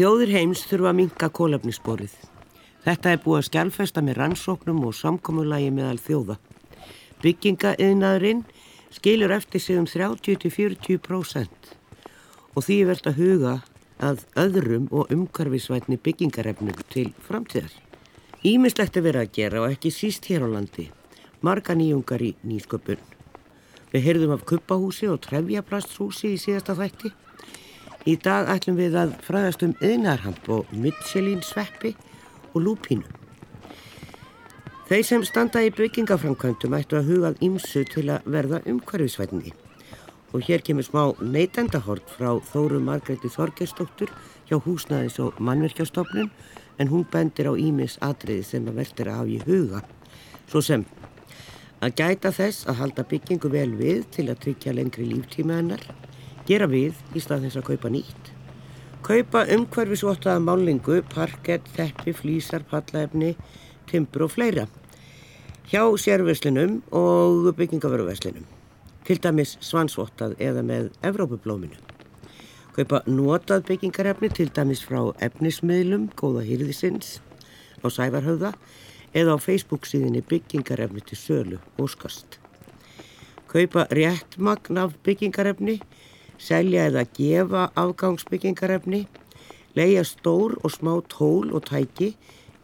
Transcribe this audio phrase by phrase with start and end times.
[0.00, 2.12] Þjóðir heims þurfa að minka kólefnisborið.
[2.86, 6.36] Þetta er búið að skjálfesta með rannsóknum og samkomulagi meðal þjóða.
[7.20, 8.40] Byggingaðinaðurinn
[8.96, 11.68] skilur eftir sig um 30-40%
[12.54, 13.54] og því er verðt að huga
[14.00, 17.76] að öðrum og umkarfisvætni byggingarefnum til framtíðar.
[18.40, 20.88] Ímislegt er verið að gera og ekki síst hér á landi.
[21.44, 23.04] Marga nýjungar í nýsköpun.
[23.92, 27.12] Við heyrðum af kuppahúsi og trefjaplastshúsi í síðasta þætti.
[28.08, 31.90] Í dag ætlum við að fræðast um yðnarhamp og Michelin sveppi
[32.54, 33.04] og lúpínu.
[34.88, 39.52] Þeir sem standa í byggingaframkvæmdum ættu að hugað ímsu til að verða umhverfisvætni.
[40.32, 44.10] Og hér kemur smá neytendahort frá Þóru Margreði Þorgestóttur
[44.48, 46.32] hjá húsnaðis og mannverkjastofnun
[46.80, 49.84] en hún bendir á ímis atriði sem að verður að hafa í huga.
[50.48, 50.88] Svo sem
[51.84, 55.84] að gæta þess að halda byggingu vel við til að tryggja lengri líftíma hennar
[56.50, 58.30] gera við í stað þess að kaupa nýtt.
[59.06, 63.36] Kaupa umhverfisvottaða málingu, parkett, þeppi, flýsar, pallaefni,
[63.90, 64.66] timbur og fleira.
[65.70, 68.48] Hjá sérverslinum og byggingavöruverslinum.
[69.06, 71.78] Til dæmis svansvottað eða með Evrópublóminu.
[72.74, 77.18] Kaupa notað byggingarefni til dæmis frá efnismiðlum, góða hýrðisins,
[77.82, 78.52] á Sævarhauða
[79.14, 82.38] eða á Facebook síðinni byggingarefni til sölu, óskast.
[83.50, 85.80] Kaupa réttmagn af byggingarefni
[86.40, 89.04] selja eða gefa afgangsbyggingarefni,
[89.76, 92.14] leia stór og smá tól og tæki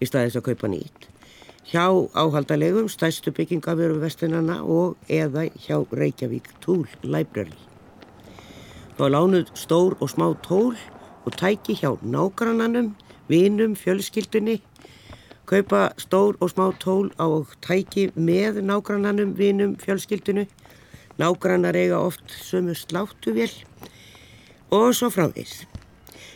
[0.01, 1.09] í staðis að kaupa nýtt,
[1.69, 7.59] hjá áhaldalegum stæstu byggingafjöru vestunana og eða hjá Reykjavík Tool Library.
[8.97, 10.73] Þá lánuð stór og smá tól
[11.27, 12.95] og tæki hjá nágrannanum,
[13.29, 14.61] vinum, fjölskyldunni,
[15.47, 17.29] kaupa stór og smá tól á
[17.61, 20.47] tæki með nágrannanum, vinum, fjölskyldunni,
[21.17, 23.53] Nágrannar eiga oft sömu sláttuvél
[24.69, 25.65] og svo fráðis.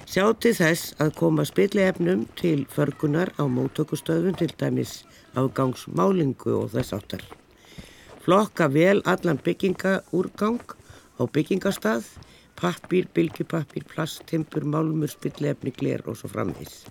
[0.09, 5.03] Sjáttu þess að koma spilliefnum til förgunar á móttökustöðun til dæmis
[5.37, 7.23] afgangsmálingu og þess áttar.
[8.25, 10.65] Flokka vel allan byggingaúrgang
[11.21, 12.09] á byggingastað,
[12.57, 16.87] pappir, bylgipappir, plast, timpur, málmur, spilliefni, gler og svo framvis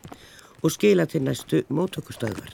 [0.61, 2.51] og skila til næstu móttökustöðvar.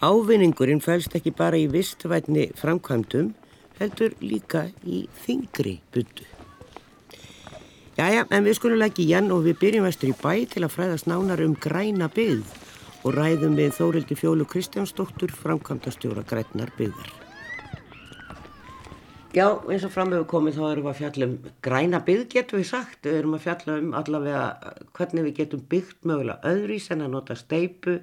[0.00, 3.34] Ávinningurinn fælst ekki bara í vistvætni framkvæmdum
[3.80, 6.26] heldur líka í þingri bundu.
[7.98, 11.08] Jæja, en við skulum ekki Jan og við byrjum vestur í bæ til að fræðast
[11.10, 12.52] nánar um græna byggð
[13.04, 17.10] og ræðum við Þórildi Fjólu Kristjánsdóttur framkvæmdastjóra grænar byggðar.
[19.30, 22.60] Já, eins og fram hefur komið þá erum við að fjalla um græna byggð getum
[22.60, 23.02] við sagt.
[23.06, 24.46] Við erum að fjalla um allavega
[24.98, 27.98] hvernig við getum byggt mögulega öðrís en að nota steipu,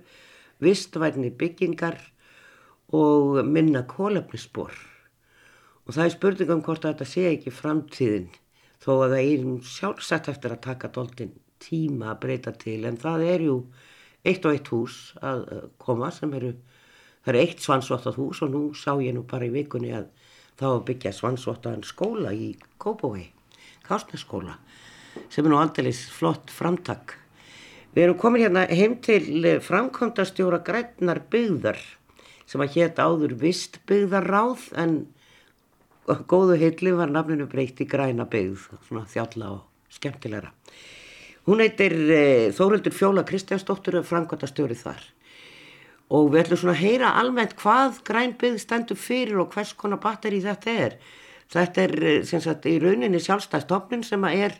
[0.63, 1.97] vistvætni byggingar
[2.95, 4.77] og minna kólefnisspor.
[5.87, 8.29] Og það er spurningum hvort að þetta sé ekki framtíðin
[8.83, 13.23] þó að það er sjálfsagt eftir að taka doldin tíma að breyta til en það
[13.31, 13.55] er ju
[14.27, 15.45] eitt og eitt hús að
[15.81, 16.51] koma sem eru,
[17.23, 20.09] það er eitt svansvottat hús og nú sá ég nú bara í vikunni að
[20.59, 23.29] þá byggja svansvottaðan skóla í Kópói,
[23.87, 24.57] Kásneskóla
[25.31, 27.15] sem er nú aldrei flott framtak.
[27.95, 29.23] Við erum komin hérna heim til
[29.65, 31.79] framkvæmdastjóra grætnar byggðar
[32.47, 34.99] sem að hétta áður vist byggðarráð en
[36.07, 40.53] góðu hilli var nafninu breykt í græna byggð, svona þjálla og skemmtilegra.
[41.47, 42.23] Hún heitir e,
[42.55, 45.05] Þórildur Fjóla Kristjánsdóttur og framkvæmta stjórið þar.
[46.15, 50.39] Og við ætlum svona að heyra almennt hvað grænbyggð stendur fyrir og hvers konar batteri
[50.43, 50.95] þetta er.
[51.51, 54.55] Þetta er eh, sem sagt í rauninni sjálfstæðstofnun sem að er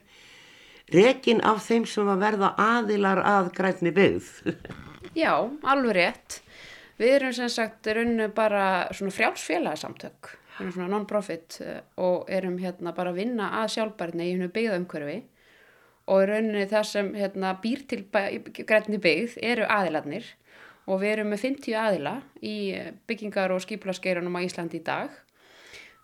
[0.96, 4.34] rekin af þeim sem að verða aðilar að grænni byggð.
[5.24, 5.32] Já,
[5.64, 6.42] alveg rétt.
[7.00, 12.58] Við erum sem sagt rauninu bara svona frjálsfélagsamtök við erum svona non-profit eh, og erum
[12.62, 15.20] hérna bara að vinna að sjálfbærni í hennu byggðaumkörfi
[16.08, 18.04] og í rauninni það sem hérna, býr til
[18.66, 20.28] grænni byggð eru aðiladnir
[20.88, 22.58] og við erum með 50 aðila í
[23.10, 25.12] byggingar og skiplaskeirunum á Íslandi í dag.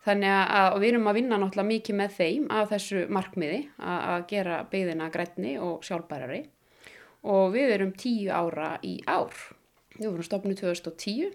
[0.03, 4.57] Þannig að við erum að vinna náttúrulega mikið með þeim af þessu markmiði að, gera
[4.67, 6.41] byggðina grænni og sjálfbærari.
[7.31, 9.31] Og við erum 10 ára í ár.
[9.95, 11.31] Við vorum stofnu 2010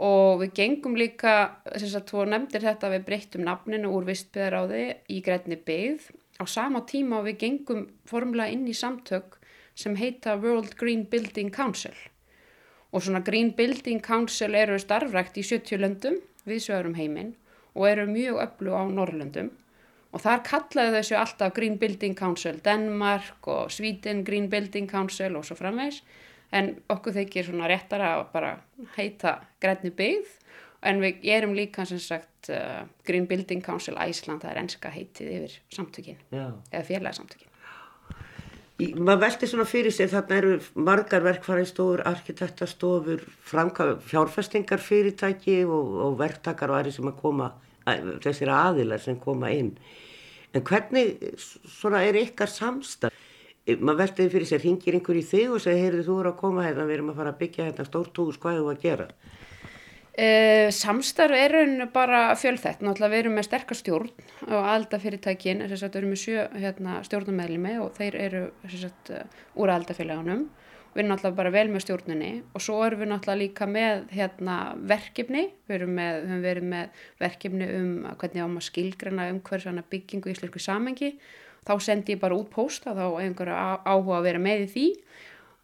[0.00, 1.34] og við gengum líka,
[1.68, 6.06] þess að þú nefndir þetta við breyttum nafninu úr vistbyðaráði í grænni byggð.
[6.40, 9.36] Á sama tíma við gengum formulega inn í samtök
[9.76, 11.94] sem heita World Green Building Council.
[12.90, 16.16] Og svona Green Building Council eru starfrækt í 70 löndum
[16.48, 17.34] við sögurum heiminn
[17.76, 19.52] og eru mjög öllu á Norrlöndum
[20.10, 25.46] og þar kallaðu þessu alltaf Green Building Council Denmark og Sweden Green Building Council og
[25.46, 26.00] svo framvegs
[26.52, 28.52] en okkur þykir svona réttara að bara
[28.96, 30.32] heita grænni byggð
[30.90, 35.32] en við erum líka sem sagt uh, Green Building Council Æsland það er enska heitið
[35.36, 36.46] yfir samtökin Já.
[36.72, 37.46] eða félagsamtökin
[38.80, 43.20] Í- Maður velti svona fyrir sér, þarna eru margar verkfæriðstofur, arkitektastofur,
[44.08, 47.50] fjárfestingar fyrirtæki og, og verktakar og aðri sem að koma,
[48.24, 49.74] þessir aðilar sem koma inn.
[50.56, 51.18] En hvernig
[51.68, 53.12] svona er ykkar samstað?
[53.78, 56.66] Maður velti fyrir sér, hingir einhver í þig og segir, heyrðu þú eru að koma
[56.66, 59.08] hérna, við erum að fara að byggja hérna stórt hús, hvað er þú að gera?
[60.20, 64.10] Uh, samstarf er rauninu bara fjölþætt, náttúrulega við erum með sterkar stjórn
[64.50, 68.42] og aldafyrirtækin, þess að við erum með sjö hérna, stjórnumæðlimi og þeir eru
[68.74, 69.12] sagt,
[69.54, 70.48] úr aldafélagunum
[70.90, 74.56] við erum náttúrulega bara vel með stjórnunni og svo erum við náttúrulega líka með hérna,
[74.90, 80.30] verkefni, við erum með, við verið með verkefni um hvernig áma skilgrana um hversu byggingu
[80.30, 81.12] í íslensku samengi,
[81.70, 84.86] þá sendi ég bara út pósta þá einhverju á- áhuga að vera með í því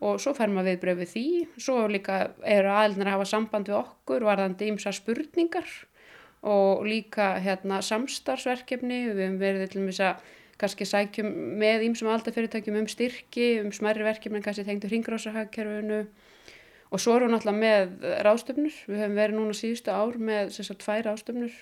[0.07, 1.27] og svo fær maður viðbröð við því.
[1.57, 5.71] Svo líka eru aðlunar að hafa samband við okkur varðandi ymsa spurningar
[6.47, 8.99] og líka hérna samstarfsverkefni.
[9.09, 10.27] Við höfum verið til þess að
[10.61, 16.05] kannski sækjum með ymsum aldarfyrirtækjum um styrki, um smærri verkefni kannski tengdu hringrásahagkerfinu
[16.87, 20.73] og svo erum við náttúrulega með ráðstöfnur við höfum verið núna síðustu ár með þess
[20.73, 21.57] að tvær ráðstöfnur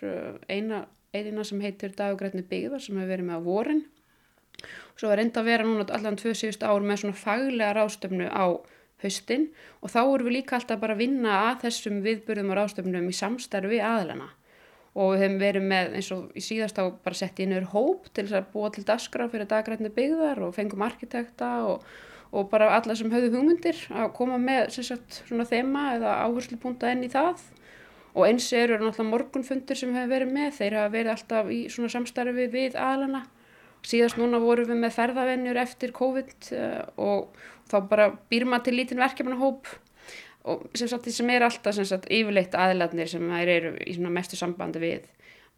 [0.53, 0.83] eina,
[1.17, 3.83] eina sem heitir dagugrætni byggðar sem hefur verið með á vorin
[4.95, 8.47] Svo var reynda að vera núna allan tvö síðustu ár með svona faglega ráðstöfnu á
[9.03, 9.49] haustin
[9.83, 13.19] og þá erum við líka alltaf bara að vinna að þessum viðbörðum og ráðstöfnum í
[13.19, 14.31] samstarfi aðlana.
[14.95, 18.07] Og við hefum verið með eins og í síðast á bara sett í einhver hóp
[18.15, 21.83] til þess að búa til daskra fyrir dagrætni byggðar og fengum arkitekta og,
[22.31, 27.03] og bara alla sem höfðu hugmyndir að koma með sagt, svona þema eða áherslupunta enn
[27.09, 27.43] í það.
[28.15, 31.91] Og eins eru náttúrulega morgunfundir sem hefur verið með, þeir hafa verið alltaf í svona
[31.91, 33.25] samstarfi við aðlana
[33.89, 37.41] síðast núna vorum við með ferðavennjur eftir COVID uh, og
[37.71, 39.71] þá bara býr maður til lítinn verkefnahóp
[40.45, 43.97] og sem sagt því sem er alltaf sem sagt yfirleitt aðlarnir sem þær eru í
[43.97, 45.07] svona mestu sambandi við.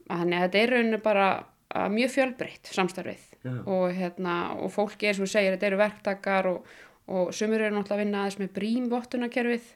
[0.07, 3.25] Þannig að þetta er rauninu bara uh, mjög fjölbreytt samstarfið.
[3.47, 3.53] Já.
[3.63, 6.71] og, hérna, og fólki er sem þú segir þetta eru verktakar og,
[7.07, 9.69] og sumur eru náttúrulega að vinna aðeins með brímvottunarkerfið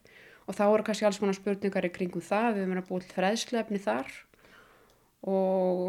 [0.50, 3.14] og þá eru kannski alls konar spurningar í kringum það, við erum að búið til
[3.18, 4.10] fræðslefni þar.
[5.30, 5.84] Og,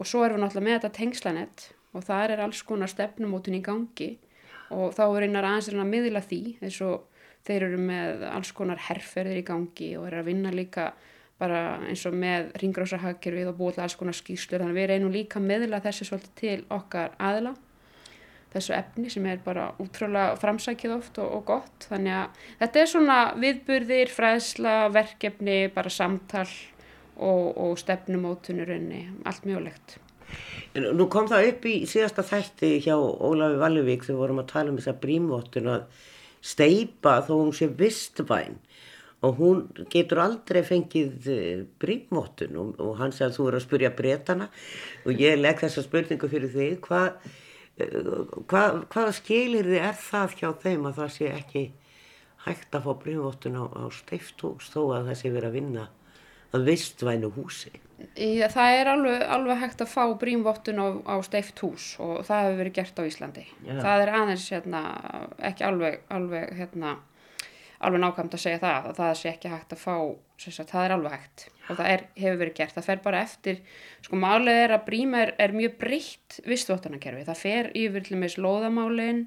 [0.00, 3.62] og svo erum við náttúrulega með þetta tengslanett og þar er alls konar stefnumótun í
[3.64, 4.10] gangi.
[4.72, 7.08] Og þá er einar aðeins að miðla því eins og
[7.46, 10.92] þeir eru með alls konar herrferðir í gangi og eru að vinna líka
[11.42, 15.42] bara eins og með ringrásahagkerfið og búið alls konar skýslur þannig að við reynum líka
[15.42, 17.56] miðla þessu svolítið til okkar aðla
[18.52, 21.88] þessu efni sem er bara útrúlega framsækið oft og, og gott.
[21.88, 26.46] Þannig að þetta er svona viðburðir, fræðsla, verkefni, bara samtal
[27.16, 29.98] og, og stefnumótunurunni, allt mjögulegt.
[30.72, 34.72] En nú kom það upp í síðasta þætti hjá Ólafi Valluvík þegar vorum að tala
[34.72, 36.02] um þessa brímvottun að
[36.42, 38.58] steipa þó hún sé vistvæn.
[39.22, 39.60] Og hún
[39.92, 41.28] getur aldrei fengið
[41.82, 42.56] brímvottun.
[42.58, 44.48] Og, og hann sagði að þú eru að spurja breytana
[45.04, 46.80] og ég legg þessa spurningu fyrir þig.
[46.88, 47.20] Hvað
[47.78, 51.62] hva, hvaða skilir þið er það hjá þeim að það sé ekki
[52.44, 55.86] hægt að fá brímvottun á, á steiftús þó að það sé verið að vinna
[56.52, 57.72] að vistvænu húsi
[58.16, 62.46] Í, það er alveg, alveg hægt að fá brímvottun á, á steift hús og það
[62.46, 63.46] hefur verið gert á Íslandi.
[63.66, 63.72] Já.
[63.78, 64.82] Það er aðeins hérna,
[65.50, 66.94] ekki alveg, alveg, hérna,
[67.82, 69.96] alveg nákvæmt að segja það að það sé ekki hægt að fá,
[70.44, 72.76] sagt, það er alveg hægt og það er, hefur verið gert.
[72.76, 73.62] Það fer bara eftir,
[74.06, 77.26] sko málið er að brím er, er mjög breytt vistvottunarkerfi.
[77.28, 79.26] Það fer yfir til með slóðamálinn,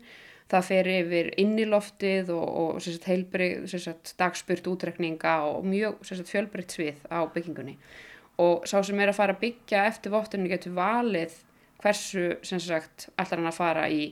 [0.51, 7.07] það fer yfir inniloftið og, og sagt, heilbrið, sagt, dagspurt útrekninga og mjög fjölbreytt svið
[7.09, 7.79] á byggingunni
[8.41, 11.35] og sá sem er að fara að byggja eftir vottunni getur valið
[11.83, 14.09] hversu sem sagt ætlar hann að fara í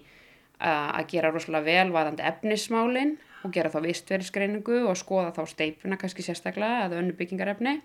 [0.63, 6.86] að gera rosalega velvaðandi efnismálin og gera þá vistverðisgreiningu og skoða þá steipuna kannski sérstaklega
[6.86, 7.80] eða önnu byggingarefni.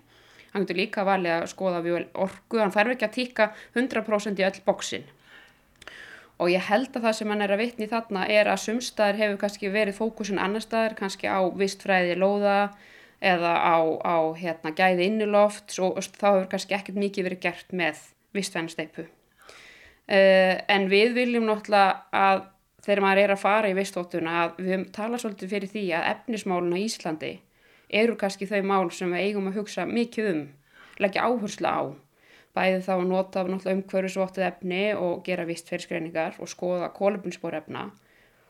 [0.53, 4.45] Hann getur líka valið að skoða við orku, hann þarf ekki að tíka 100% í
[4.47, 5.09] öll bóksin
[6.39, 9.41] og ég held að það sem hann er að vitni þarna er að sumstaðar hefur
[9.41, 12.71] kannski verið fókusun annar staðar, kannski á vistfræði lóða
[13.19, 18.01] eða á, á hérna, gæði inniloft og, þá hefur kannski ekkert mikið verið gert með
[18.35, 19.05] vistfænsteipu.
[20.09, 22.47] Uh, en við viljum náttúrulega að
[22.85, 26.07] þegar maður er að fara í vistóttuna að við höfum talað svolítið fyrir því að
[26.13, 27.31] efnismáluna í Íslandi
[28.01, 30.45] eru kannski þau mál sem við eigum að hugsa mikið um,
[31.03, 31.81] leggja áherslu á.
[32.57, 37.89] Bæði þá að nota náttúrulega umhverfisvottið efni og gera vistferðskreiningar og skoða kólubinsspor efna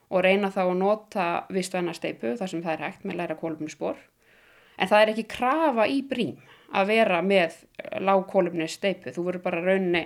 [0.09, 3.99] og reyna þá að nota vistvænasteipu þar sem það er hægt með læra kólubinsspor
[4.79, 6.37] En það er ekki krafa í brím
[6.75, 7.57] að vera með
[8.05, 9.13] lágkólumni steipu.
[9.13, 10.05] Þú verður bara rauninni,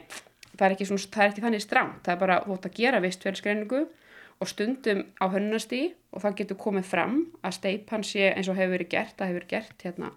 [0.53, 1.99] það er ekki, svona, það er ekki þannig stramt.
[2.05, 3.81] Það er bara þótt að gera vistfélskreiningu
[4.41, 8.77] og stundum á hönnastí og það getur komið fram að steipan sé eins og hefur
[8.77, 9.17] verið gert.
[9.19, 10.13] Það hefur verið gert hérna,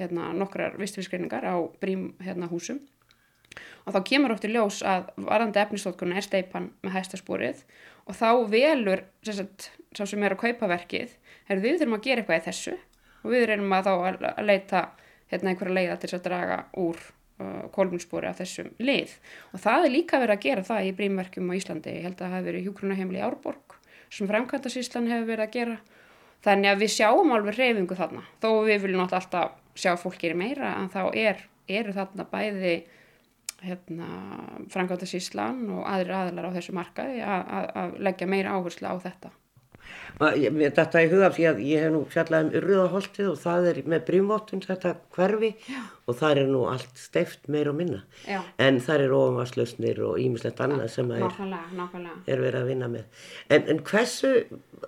[0.00, 2.82] hérna, nokkrar vistfélskreiningar á brím hérna, húsum.
[3.84, 7.58] og þá kemur oft í ljós að varandi efnistótkuna er steipan með hæstasporið
[8.08, 11.12] og þá velur sagt, sá sem er að kaupa verkið
[11.50, 12.76] er við þurfum að gera eitthvað í þessu
[13.22, 14.84] og við erum að þá að leita
[15.32, 19.14] hérna einhverja leiða til að draga úr uh, kólumspori af þessum lið.
[19.52, 22.24] Og það er líka verið að gera það í brímverkjum á Íslandi, ég held að
[22.24, 23.76] það hefur verið hjúgrunahemli í Árborg
[24.12, 25.76] sem framkvæmtasíslan hefur verið að gera.
[26.42, 28.24] Þannig að við sjáum alveg reyfingu þarna.
[28.42, 32.74] Þó við viljum alltaf sjá fólkir meira en þá er, eru þarna bæði
[33.62, 34.08] hérna,
[34.74, 39.30] framkvæmtasíslan og aðri aðlar á þessu markaði að leggja meira áherslu á þetta
[40.22, 44.04] Þetta er hugaf því að ég hef nú fjallað um Urðaholtið og það er með
[44.10, 45.80] brímvottun þetta hverfi Já.
[46.06, 48.38] og það er nú allt steift meir og minna Já.
[48.62, 52.22] en það er ofanvarslausnir og ímislegt annað sem er, nákvæmlega, nákvæmlega.
[52.26, 53.26] er verið að vinna með.
[53.48, 54.32] En, en hversu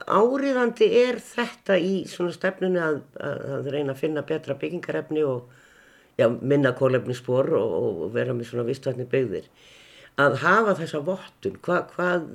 [0.06, 5.49] áriðandi er þetta í svona stefnunni að, að, að reyna að finna betra byggingarefni og
[6.20, 9.49] já, minna kólefnisspor og, og vera með svona vistvætni byggðir
[10.20, 12.28] að hafa þessa vottun, Hva, hvað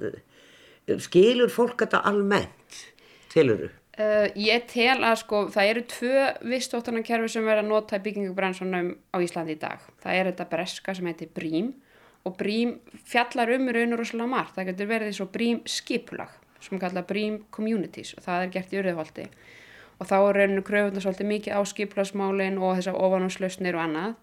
[1.04, 2.80] skilur fólk þetta almennt
[3.34, 3.70] tiluru?
[4.00, 8.94] Uh, ég tel að sko það eru tvö vistóttunarkerfi sem verða að nota í byggingubransunum
[9.12, 9.84] á Íslandi í dag.
[10.00, 11.74] Það er þetta breska sem heitir BRÍM
[12.24, 12.78] og BRÍM
[13.12, 14.56] fjallar um raunur og svolítið margt.
[14.56, 16.32] Það getur verið eins og BRÍM skipulag
[16.64, 19.28] sem kalla BRÍM Communities og það er gert í urðuholti.
[20.00, 24.16] Og þá er rauninu kröfundar svolítið mikið á skipulagsmálinn og þessar ofanúslausnir og annað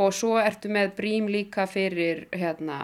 [0.00, 2.78] og svo ertu með brím líka fyrir hérna,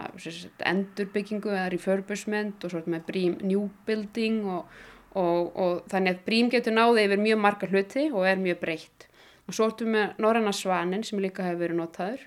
[0.69, 4.79] endurbyggingu eða refurbishment og svo ertu með brím new building og,
[5.17, 9.07] og, og þannig að brím getur náði yfir mjög marga hluti og er mjög breytt.
[9.47, 12.25] Og svo ertu með Norranna Svanin sem líka hefur verið notaður.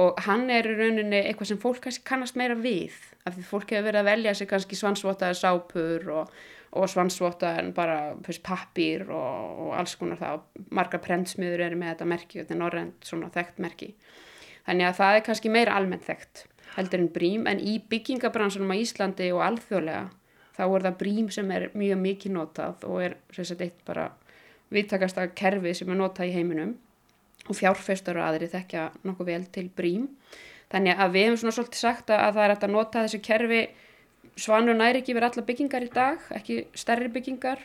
[0.00, 3.88] Og hann er í rauninni eitthvað sem fólk kannast meira við af því fólk hefur
[3.88, 6.34] verið að velja sig kannski svansvotaði sápur og
[6.70, 8.14] og svansvota en bara
[8.46, 10.38] pappir og, og alls konar það.
[10.38, 13.90] Og margar prentsmiður eru með þetta merki þetta er norrend svona þekkt merki.
[14.68, 16.44] Þannig að það er kannski meira almennt þekkt
[16.76, 17.46] heldur en brím.
[17.50, 20.04] En í byggingabransunum á Íslandi og alþjóðlega
[20.54, 24.10] þá er það brím sem er mjög mikið notað og er sagt, eitt bara
[24.70, 26.76] vittakasta kerfi sem er notað í heiminum.
[27.48, 30.06] Og fjárfestur og aðri þekkja nokkuð vel til brím.
[30.70, 33.62] Þannig að við hefum svona svolítið sagt að það er að nota þessu kerfi
[34.40, 37.60] Svanur næri ekki verið alla byggingar í dag, ekki stærri byggingar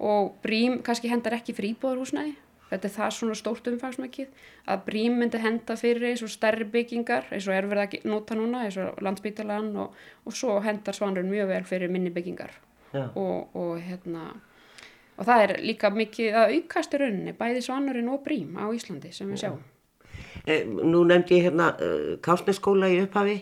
[0.00, 2.32] og Brím kannski hendar ekki fyrir íbúðarhúsnæði.
[2.70, 7.26] Þetta er það svona stórt umfangsmækið að Brím myndi henda fyrir eins og stærri byggingar
[7.34, 11.32] eins og er verið að nota núna eins og landsbytalan og, og svo hendar Svanurinn
[11.32, 12.54] mjög vel fyrir minni byggingar
[12.94, 14.28] og, og, hérna,
[15.18, 19.10] og það er líka mikið að aukast í rauninni bæði Svanurinn og Brím á Íslandi
[19.14, 19.60] sem við sjáum.
[20.46, 23.40] Eh, nú nefndi ég hérna uh, Kásneskóla í upphafi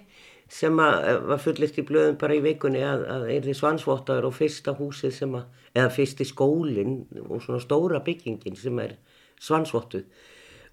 [0.49, 4.29] sem að eh, var fullist í blöðum bara í vikunni að það er því svansvottaður
[4.31, 6.95] og fyrsta húsið sem að, eða fyrsti skólinn
[7.27, 8.97] og svona stóra byggingin sem er
[9.45, 10.07] svansvottuð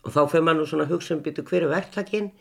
[0.05, 2.31] og þá fyrir mann svona hugsa um byttu hverju verktakinn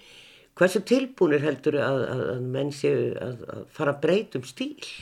[0.59, 3.43] hversu tilbúinir heldur að, að, að menn séu að
[3.75, 4.95] fara að breytum stíl?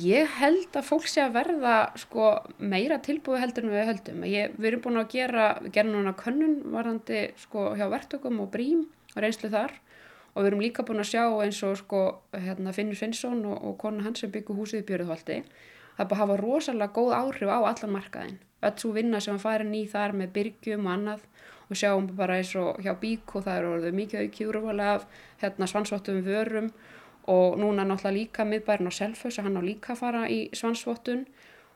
[0.00, 4.22] Ég held að fólk sé að verða sko, meira tilbúið heldur en við höldum.
[4.30, 8.86] Ég, við erum búin að gera, gera núna könnun varðandi sko, hjá verktökum og brím
[9.12, 9.74] og reynslu þar
[10.34, 12.00] og við erum líka búin að sjá eins og sko,
[12.34, 15.38] hérna, Finnur Finnsson og, og kona hans sem byggur húsið í Björðholti
[15.94, 19.36] það er bara að hafa rosalega góð áhrif á allan markaðin öll svo vinna sem
[19.36, 21.24] að fara ný þar með byrgjum og annað
[21.68, 25.06] og sjáum bara eins og hjá Bík og það eru orðið mikið aukjúruvalega af
[25.40, 26.70] hérna, svansvottum vörum
[27.30, 31.24] og núna náttúrulega líka miðbærin á Selfos að hann á líka fara í svansvottun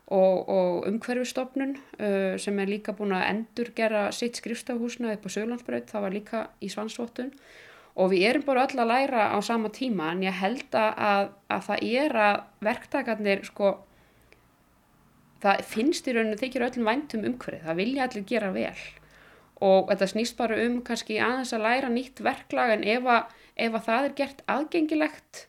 [0.08, 5.30] og, og umhverfistofnun uh, sem er líka búin að endur gera sitt skrifstafhúsna upp á
[5.32, 7.32] Söglandsbröð það var líka í svansvottun
[7.98, 11.64] og við erum bara öll að læra á sama tíma en ég held að, að
[11.66, 12.36] það er að
[12.68, 13.72] verktakarnir sko
[15.42, 18.86] það finnst í rauninu þykir öllum væntum umhverfið, það vilja allir gera vel.
[19.68, 23.74] Og þetta snýst bara um kannski aðeins að læra nýtt verklag en ef að, ef
[23.74, 25.44] að það er gert aðgengilegt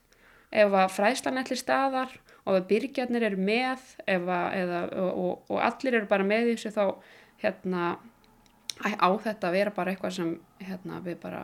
[0.50, 2.16] ef að fræðslan allir staðar
[2.50, 6.84] og ef byrgjarnir eru með að, eða, og, og allir eru bara með þessu þá
[7.44, 7.92] hérna,
[8.82, 10.32] á þetta að vera bara eitthvað sem
[10.66, 11.44] hérna, við bara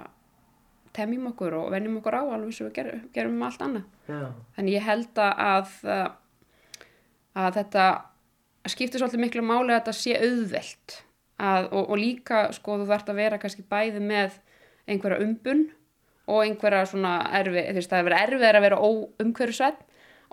[0.96, 3.88] temjum okkur og venjum okkur á alveg sem við gerum, gerum allt annað.
[4.10, 4.22] Já.
[4.58, 5.74] Þannig ég held að,
[7.36, 7.88] að þetta
[8.72, 11.00] skiptir svolítið miklu máli að þetta sé auðvelt
[11.38, 14.40] að, og, og líka sko þú þarfst að vera kannski bæði með
[14.90, 15.66] einhverja umbun
[16.25, 19.84] og einhverja svona erfi, þú veist það er verið erfið að vera óumhverjusvætt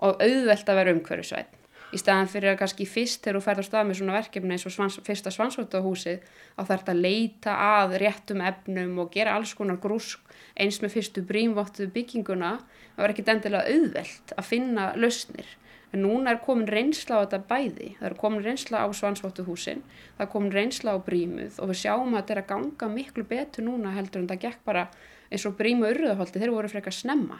[0.03, 1.59] og auðvelt að vera umhverjusvætt
[1.93, 4.73] í staðan fyrir að kannski fyrst þegar þú ferðast að með svona verkefni eins og
[4.75, 9.81] svans, fyrsta svansvöldahúsið þá þarf þetta að leita að réttum efnum og gera alls konar
[9.83, 12.55] grúsk eins með fyrstu brímvottu bygginguna.
[12.95, 15.57] Það var ekkit endilega auðvelt að finna lausnir.
[15.93, 17.89] En núna er komin reynsla á þetta bæði.
[17.99, 19.83] Það er komin reynsla á svansvottuhúsin
[20.17, 23.25] það er komin reynsla á brímuð og við sjáum að þetta er að ganga miklu
[23.29, 24.87] betur núna heldur en það gekk bara
[25.33, 27.39] eins og Brím og Urðaholti, þeir voru frekar snemma.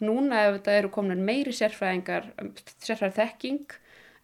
[0.00, 2.30] Núna ef þetta eru komin meiri sérfræðingar,
[2.80, 3.74] sérfræðar þekking,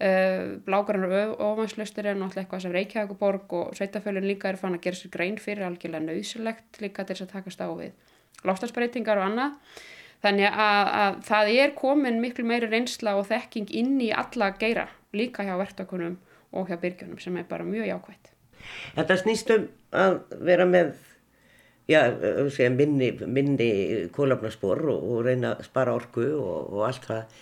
[0.01, 5.01] uh, blágrannar ofanslaustur er náttúrulega eitthvað sem Reykjavíkuborg og Sveitafjölun líka er fann að gera
[5.01, 7.93] sér grein fyrir algjörlega nöðsilegt líka til þess að takast á við
[8.47, 9.59] lástarsbreytingar og annað.
[10.25, 14.87] Þannig að, að það er komin miklu meiri reynsla og þekking inn í alla geira,
[15.13, 16.17] líka hjá verktakunum
[16.57, 18.33] og hjá byrgjunum sem er bara mjög jákvægt.
[18.97, 20.17] Þetta snýst um að
[20.49, 20.95] vera með
[21.87, 22.01] já,
[22.51, 23.71] segja, minni, minni
[24.15, 27.37] kólafnaspor og, og reyna að spara orku og, og allt það.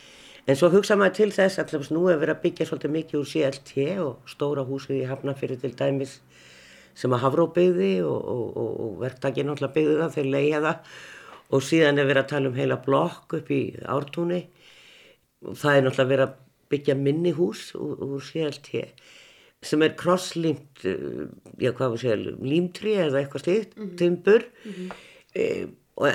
[0.44, 3.30] En svo hugsa maður til þess að nú er verið að byggja svolítið mikið úr
[3.30, 6.18] CLT og stóra húsið í Hafnarfyrir til dæmis
[6.94, 10.92] sem að Hafró byggði og, og verktakinn náttúrulega byggði það þegar leiða það.
[11.54, 13.62] Og síðan er verið að tala um heila blokk upp í
[13.96, 14.40] ártúni.
[15.44, 16.36] Það er náttúrulega verið að
[16.74, 18.84] byggja minni hús úr, úr CLT
[19.64, 21.24] sem er krosslímt, eh,
[22.44, 23.96] límtri eða eitthvað stíkt, mm -hmm.
[23.98, 24.92] timbur, mm -hmm.
[25.34, 25.66] e,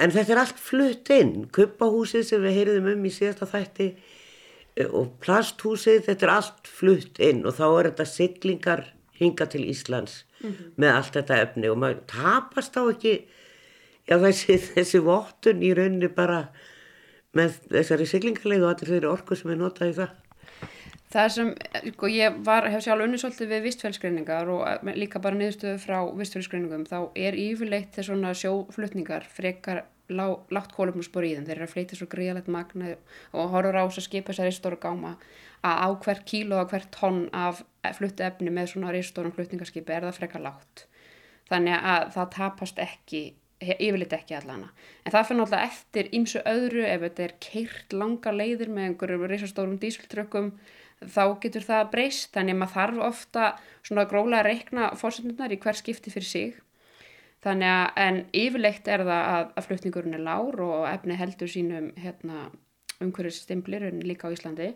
[0.04, 3.96] en þetta er allt flutt inn, kuppahúsið sem við heyriðum um í síðasta þætti
[4.76, 8.86] e, og plasthúsið, þetta er allt flutt inn og þá er þetta siglingar
[9.20, 10.72] hinga til Íslands mm -hmm.
[10.78, 13.26] með allt þetta efni og maður tapast á ekki,
[14.08, 16.50] já þessi, þessi vottun í rauninni bara
[17.38, 20.10] með þessari siglingarleið og allir þeirri orku sem er notað í það.
[21.10, 21.48] Það sem,
[21.96, 26.04] sko, ég var, hef sjálf unnið svolítið við vistfælskreiningar og eh, líka bara niðurstöðu frá
[26.20, 31.66] vistfælskreiningum, þá er yfirleitt þess svona sjóflutningar frekar lá, látt kólumnusbor í þeim, þeir eru
[31.66, 32.92] að fleita svo gríðalegt magna
[33.34, 35.16] og horfur á þess að skipa þessar reystóru gáma
[35.66, 37.64] að á hvert kíló og hvert tonn af
[37.98, 40.86] fluttu efni með svona reystórum flutningarskipi er það frekar látt.
[41.50, 43.24] Þannig að það tapast ekki,
[43.60, 44.70] yfirleitt ekki allana.
[45.04, 49.26] En það fyrir náttúrulega eftir ímsu öðru ef þetta er keirt langa leiðir með einhverjum
[49.34, 50.54] reysastórum dísiltrökkum
[51.06, 53.46] þá getur það breyst þannig að maður þarf ofta
[53.88, 56.58] svona gróla að reikna fórsöndunar í hver skipti fyrir sig.
[57.44, 61.92] Þannig að en yfirleitt er það að, að flutningurinn er lár og efni heldur sínum
[61.96, 62.50] hérna,
[63.00, 64.74] umhverjus stimplir líka á Íslandi.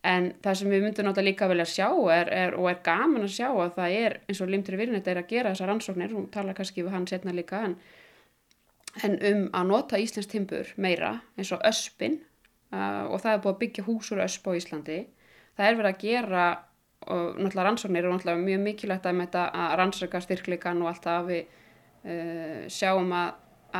[0.00, 3.26] En það sem við myndum náttúrulega líka velja að sjá er, er, og er gaman
[3.26, 6.30] að sjá að það er eins og Limtur Virnett er að gera þessar ansóknir hún
[6.32, 7.74] tala kannski við hann setna líka en,
[9.04, 12.16] en um að nota Íslands timpur meira eins og öspin
[12.72, 14.98] uh, og það er búið að byggja hús úr ösp á Íslandi
[15.60, 16.44] það er verið að gera
[17.10, 21.42] og náttúrulega rannsóknir og náttúrulega mjög mikilvægt að, að rannsaka styrkleikan og allt það við
[21.44, 23.30] uh, sjáum að,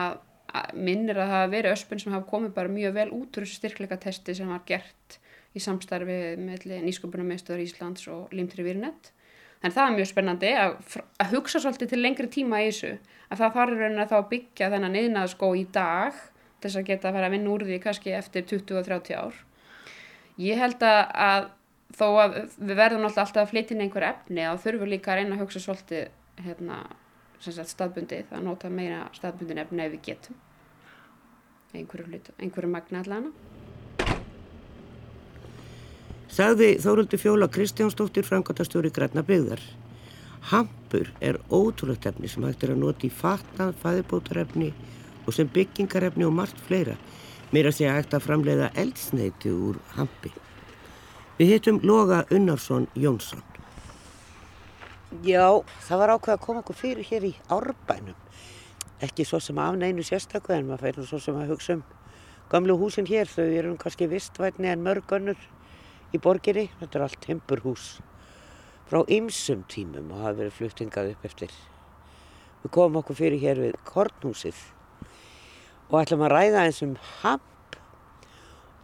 [0.01, 0.19] að,
[0.61, 3.47] að minnir að það hafa verið öspun sem hafa komið bara mjög vel út úr
[3.47, 5.19] þessu styrkleikatesti sem var gert
[5.51, 9.13] í samstarfi með nýsköpunarmiðstöður Íslands og Limtri Virnet
[9.61, 12.93] en það er mjög spennandi að hugsa svolítið til lengri tíma í þessu
[13.31, 16.21] að það þarf raunin að þá byggja þennan einaðskó í dag
[16.63, 19.37] þess að geta að fara að vinna úr því kannski eftir 20-30 ár.
[20.41, 21.51] Ég held að
[21.97, 25.21] þó að við verðum alltaf að flytja inn einhver efni þá þurfum við líka að
[25.21, 26.79] reyna að hugsa svolítið hérna,
[27.41, 30.39] staðbundið að nota meira staðbundin efni ef við getum.
[31.71, 33.31] Einhverju, einhverju magna allana
[36.31, 39.63] Sagði Þóruldur Fjóla Kristjánsdóttir framkvæmtastjóri Græna byggðar.
[40.51, 44.71] Hampur er ótrúlegt efni sem hægt er að nota í fatnað, fæðibótarefni
[45.27, 46.95] og sem byggingarefni og margt fleira.
[47.51, 50.31] Mér að segja hægt að framleiða eldsneiti úr hampi
[51.41, 53.41] Við hittum Loga Unnarsson Jónsson.
[55.25, 58.19] Já, það var ákveð að koma okkur fyrir hér í árbænum.
[59.01, 61.83] Ekki svo sem af neinu sérstaklega en maður fæður svo sem að hugsa um
[62.53, 63.25] gamlu húsin hér.
[63.25, 65.41] Þau eru kannski vistvætni en mörg önnur
[66.13, 66.67] í borginni.
[66.83, 67.89] Þetta er allt tempurhús
[68.91, 71.57] frá ymsum tímum og hafa verið fluttingað upp eftir.
[72.67, 74.61] Við komum okkur fyrir hér við Kornhúsið
[75.89, 77.41] og ætlum að ræða eins um ham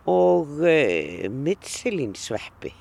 [0.07, 2.73] og e, mittsilinsveppi.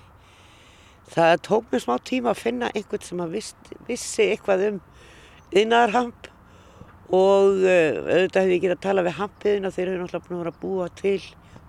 [1.15, 3.55] Það tók mér smá tíma að finna einhvern sem að viss,
[3.87, 4.79] vissi eitthvað um
[5.55, 6.29] yðnaðarhamp
[7.15, 10.37] og e, auðvitað hefði ég getið að tala við hampiðin og þeir eru náttúrulega búin
[10.37, 11.19] að vera að búa til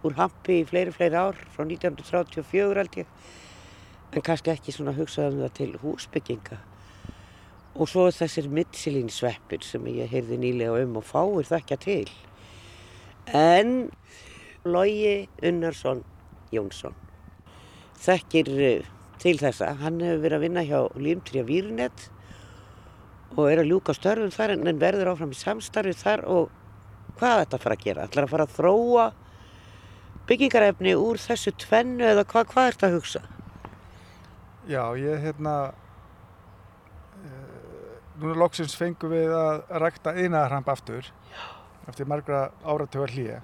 [0.07, 3.13] úr hampi í fleiri, fleiri ár frá 1934 held ég.
[4.15, 6.61] En kannski ekki svona hugsaðum það til húsbygginga.
[7.77, 12.07] Og svo þessir mittsilinsveppir sem ég heyrði nýlega um og fáir þakka til.
[13.37, 13.91] En
[14.67, 16.05] Lógi Unnarsson
[16.55, 16.95] Jónsson
[18.03, 18.89] þekkir eh,
[19.23, 19.73] til þessa.
[19.81, 22.09] Hann hefur verið að vinna hjá Límtrija Výrnett
[23.37, 26.53] og er að ljúka störfum þar en verður áfram í samstarfi þar og
[27.19, 28.11] hvað þetta að fara að gera?
[28.11, 29.07] Það er að fara að þróa
[30.27, 33.25] byggingarefni úr þessu tvennu eða hvað, hvað er þetta að hugsa?
[34.67, 35.57] Já, ég hérna
[37.23, 37.43] e,
[38.21, 41.45] núna loksins fengum við að rækta einaðarhamp aftur Já.
[41.91, 43.43] eftir margra áratögar hlýja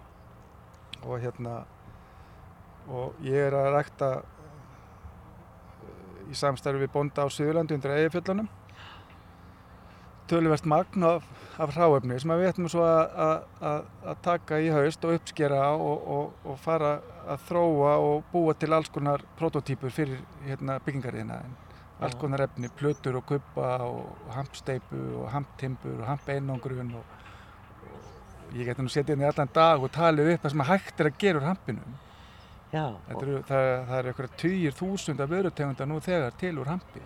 [1.06, 1.62] og hérna
[2.90, 4.24] og ég er að rækta eh,
[6.32, 8.48] í samstarfi við bonda á Suðurlandi undir Eifjöldunum
[10.30, 11.26] töluvert magn af,
[11.60, 13.80] af hráefni sem við ætlum svo að, að, að,
[14.12, 16.94] að taka í haust og uppskera og, og, og fara
[17.28, 21.42] að þróa og búa til alls konar prototýpur fyrir hérna, byggingariðina
[22.02, 27.18] alls konar efni, plötur og kuppa og hampsteipu og hamptimbur og hampeinangrun og
[28.52, 31.10] ég geti nú setið inn í allan dag og talið upp það sem hægt er
[31.10, 31.98] að gera úr hampinum
[32.72, 37.02] Já, eru, það, það eru eitthvað týjir þúsunda vörutegunda nú þegar til úr hampi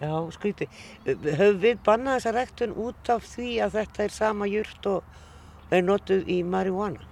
[0.00, 0.68] já, skríti.
[1.06, 5.84] Höfum við bannað þessa ræktun út af því að þetta er sama jurt og er
[5.84, 7.10] notuð í marihuana?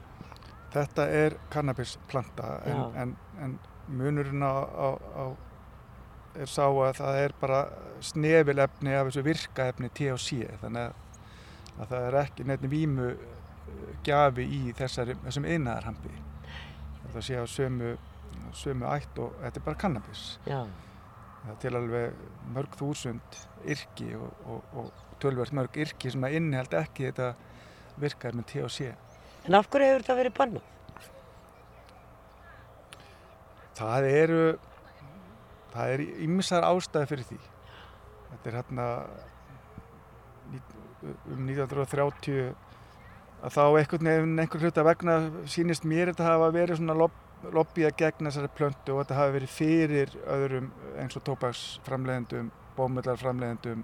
[0.72, 3.56] Þetta er kannabisplanta en, en, en
[3.92, 5.24] munurinn á, á, á
[6.40, 7.62] er sá að það er bara
[8.02, 11.01] snefilefni af þessu virkaefni THC þannig að,
[11.78, 16.14] að það er ekki neitt vímu uh, gjafi í þessari, þessum einnaðarhampi
[17.12, 17.92] það sé á sömu,
[18.56, 20.24] sömu ætt og þetta er bara kannabis.
[20.48, 20.62] Já,
[21.42, 23.40] það er til alveg mörg þúsund
[23.74, 27.32] yrki og, og, og tölvert mörg yrki sem að innihald ekki þetta
[28.00, 28.92] virkaefni THC
[29.46, 30.68] en af hverju hefur þetta verið bannað?
[33.76, 34.42] Það eru
[35.72, 37.38] það er ymsar ástæði fyrir því.
[38.32, 38.86] Þetta er hérna
[41.02, 42.52] um 1930
[43.42, 45.16] að þá einhvern veginn einhver hluta vegna
[45.50, 47.14] sýnist mér þetta hafa verið svona lob,
[47.50, 50.70] lobbyað gegn þessari plöntu og þetta hafi verið fyrir öðrum
[51.02, 53.82] eins og tópaksframleiðendum bómullarframleiðendum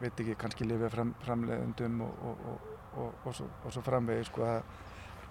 [0.00, 4.72] veit ekki, kannski lifið fram, framleiðendum og, og, og, og, svo, svo framvegi sko að,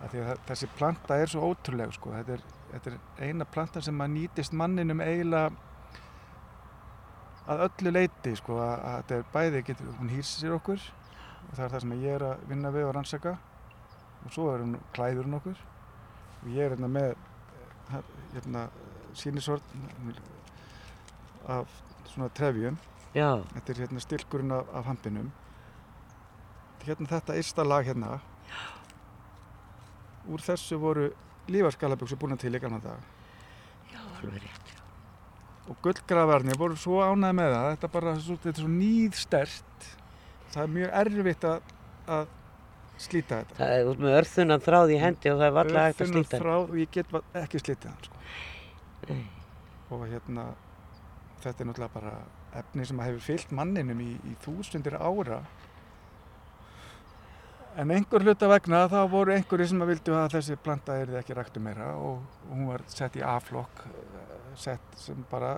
[0.05, 4.05] að að þessi planta er svo ótrúleg sko, þetta er, þetta er eina planta sem
[4.05, 5.51] að nýtist manninum eiginlega
[7.47, 10.85] að öllu leiti sko að, að þetta er bæði getur, hún hýrsir sér okkur
[11.49, 13.35] og það er það sem ég er að vinna við og rannsaka
[14.23, 15.59] og svo er hún klæður hún okkur
[16.43, 18.65] og ég er hérna með eh, hérna
[19.17, 19.75] sínisort
[21.51, 22.79] af svona trefjum
[23.13, 25.27] Já, Þetta er hérna stilkurinn af, af hampinum.
[26.81, 28.15] Hérna þetta ysta lag hérna.
[30.33, 31.11] Úr þessu voru
[31.53, 32.99] lífarskalabjöksu búin til í gamla dag.
[33.93, 34.62] já, alveg rétt.
[35.71, 37.67] Og gullgrafarnir voru svo ánægð með það.
[37.73, 39.85] Þetta, bara, þetta er svo nýðstert.
[40.53, 41.69] Það er mjög erfitt að,
[42.17, 42.25] að
[43.03, 43.57] slíta þetta.
[43.61, 46.41] Það er út með örþunan þráð í hendi og það er valla hægt að slíta.
[46.43, 48.07] þráð og ég get ekki slítið hann.
[48.07, 49.17] Sko.
[49.93, 50.45] Og hérna,
[51.43, 52.13] þetta er náttúrulega bara
[52.59, 55.41] efni sem hefur fyllt manninum í, í þúsundir ára.
[57.81, 61.37] En einhver hluta vegna þá voru einhverju sem að vildu að þessi planta erði ekki
[61.37, 65.55] ræktu meira og, og hún var sett í A-flokk, eh, sett sem bara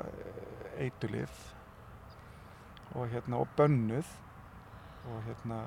[0.80, 1.42] eitulif
[2.96, 4.08] og hérna og bönnuð
[5.12, 5.66] og hérna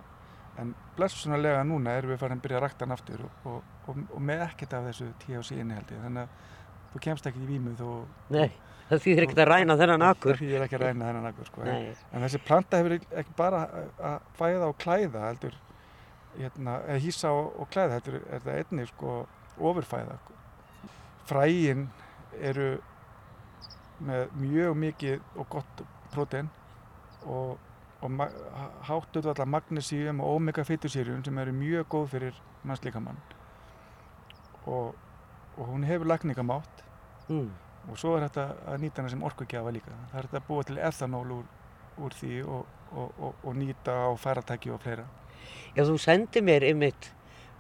[0.59, 4.01] en blessunarlega núna erum við farin að byrja að rækta hann aftur og, og, og,
[4.17, 6.57] og með ekkert af þessu THC innihaldi þannig að
[6.95, 7.87] þú kemst ekki í vímu þó
[8.33, 8.49] Nei,
[8.89, 10.43] það þýðir ekkert að ræna þennan akkur.
[10.49, 11.69] ég er ekki að ræna þennan akkur sko.
[11.69, 13.65] Nei, en þessi planta hefur ekki bara
[14.01, 15.65] að fæða og klæða heldur
[16.39, 19.15] hérna, hýsa og, og klæða heldur er það einnig sko
[19.59, 20.19] ofurfæða
[21.29, 21.89] fræin
[22.39, 22.69] eru
[24.09, 26.49] með mjög mikið og gott prótein
[27.27, 27.57] og,
[28.01, 28.31] og ma-
[28.87, 33.19] hátt auðvitað magnesíum og omega fytusýrjum sem eru mjög góð fyrir mannslíkamann
[34.67, 34.95] og,
[35.57, 36.85] og hún hefur lagningamátt
[37.29, 37.51] mm.
[37.91, 39.95] og svo er þetta að nýta hana sem orkugjafa líka.
[40.13, 41.47] Það er þetta að búa til ethanól úr,
[42.05, 45.07] úr því og, og, og, og nýta á færatæki og fleira.
[45.77, 47.11] Já, þú sendi mér einmitt,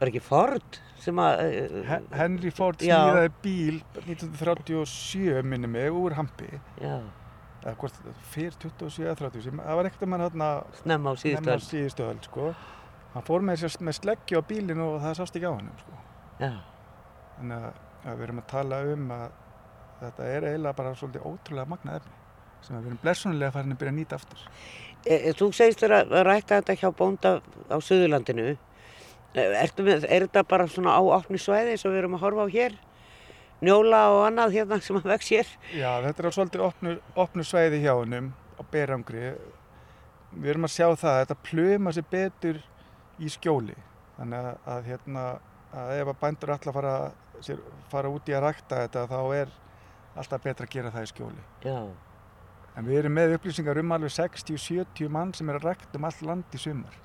[0.01, 1.43] var ekki Ford sem að...
[1.89, 6.51] He Henry Ford smíðaði bíl 1937 minni mig úr Hampi,
[6.83, 6.99] Já,
[7.63, 8.01] eða hvort
[8.33, 10.51] fyrir 27 eða 30, sem, það var ekkert að mann hérna
[10.83, 11.65] snemma á síðustu öll.
[11.67, 12.53] síðustu öll, sko.
[13.15, 16.01] Hann fór með, með sleggju á bílinu og það sást ekki á hann, sko.
[16.39, 16.53] Já,
[17.39, 19.27] Þannig að, við erum að tala um að
[19.99, 22.17] þetta er eiginlega bara svolítið ótrúlega magnað efni
[22.67, 24.47] sem við erum blessunlega farin að byrja að nýta aftur.
[25.05, 27.33] E, e, þú segist þér að rækta þetta hjá bónda
[27.71, 28.55] á Suðurlandinu.
[29.35, 32.25] E, ertu með, er þetta bara svona á opni svæði eins og við erum að
[32.27, 32.79] horfa á hér?
[33.65, 35.53] Njóla og annað hérna sem að vex hér?
[35.75, 39.31] Já, þetta er á svolítið opnu, opnu svæði hjá hennum á berangri.
[40.33, 42.61] Við erum að sjá það að þetta pluma sér betur
[43.19, 43.77] í skjóli.
[44.19, 45.25] Þannig að, að, hérna,
[45.79, 46.95] að ef að bændur að fara,
[47.91, 49.57] fara út í að rækta þetta þá er
[50.19, 51.45] alltaf betra að gera það í skjóli.
[51.65, 51.79] Já,
[52.79, 56.21] En við erum með upplýsingar um alveg 60-70 mann sem er að rækta um allt
[56.23, 56.99] land í sumar.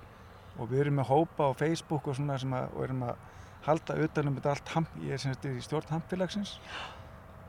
[0.62, 3.24] Og við erum með hópa á Facebook og svona sem að, og erum að
[3.66, 6.58] halda utanum þetta allt, hamp, ég er sem sagt í stjórn hampfélagsins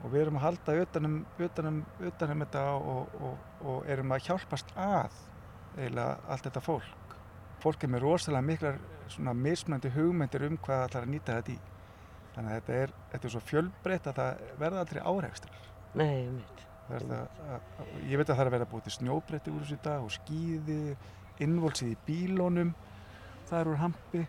[0.05, 4.75] og við erum að halda utanum, utanum, utanum þetta og, og, og erum að hjálpast
[4.77, 5.21] að
[5.77, 7.15] eiginlega allt þetta fólk.
[7.65, 8.83] Fólk er með rosalega miklar
[9.13, 11.59] svona mismunandi hugmyndir um hvað það ætlar að nýta þetta í.
[12.35, 15.67] Þannig að þetta er, þetta er svo fjölbreytt að það verða aldrei áreikstrar.
[15.95, 16.65] nei, mitt.
[16.85, 17.12] Það það,
[17.49, 20.05] að, að, ég veit að það er að vera búið til snjóbretti úr þessu dag
[20.05, 20.81] og skýði,
[21.44, 22.75] innvolsið í bílónum,
[23.49, 24.25] það er úr hampi.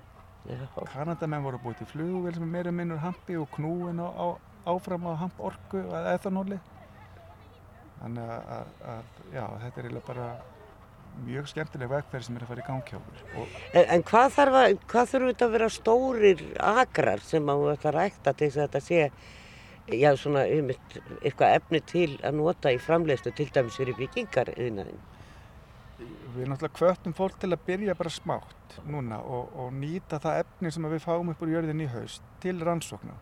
[0.94, 4.28] Kanadamenn voru búið til flugvél sem er meira minn úr hampi og knúin á, á,
[4.72, 6.60] áfram á hamp orku að ethanóli.
[8.00, 10.28] Þannig að, að, að já, þetta er eiginlega bara
[11.26, 13.24] mjög skemmtileg vegferð sem er að fara í gang hjá okkur.
[13.40, 17.92] Og En, en hvað þarf að, þetta að vera stórir akrar sem að þú ætla
[17.92, 19.02] að rækta til þess að þetta sé,
[19.94, 25.04] já, svona, einmitt, eitthvað efni til að nota í framleiðslu til dæmis fyrir byggingar yðnaðin?
[26.36, 30.72] við náttúrulega kvöttum fólk til að byrja bara smátt núna og, og nýta það efni
[30.76, 33.16] sem við fáum upp úr jörðin í haust til rannsókna.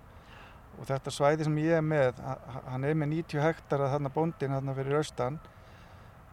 [0.80, 4.56] Og þetta svæði sem ég er með, ha- hann er með 90 hektara þarna bóndin
[4.56, 5.38] þarna fyrir austan,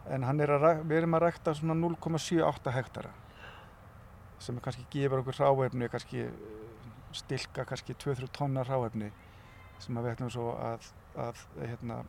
[0.09, 3.13] en er við erum að rækta svona 0,78 hektara
[4.41, 6.31] sem kannski gefur okkur ráefni, kannski eh,
[7.13, 9.11] stilka kannski 2-3 tonnar ráefni
[9.85, 10.91] sem að við ætlum svo að,
[11.25, 12.01] að hérna,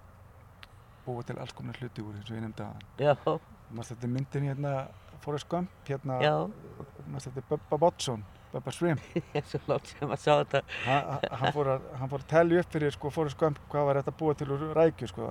[1.06, 3.14] búa til alls konar hluti úr eins og ég nefndi að Já,
[3.72, 4.72] Mást þetta er myndin hérna
[5.22, 6.18] Forrest Gump, hérna
[7.14, 9.04] þetta er Bubba Watson, Bubba Shrimp.
[9.16, 10.62] Ég er svo látt sem að sjá þetta.
[11.38, 14.36] hann, fór að, að telja upp fyrir sko, Forrest Gump hvað var þetta að búa
[14.38, 15.30] til úr rækju sko,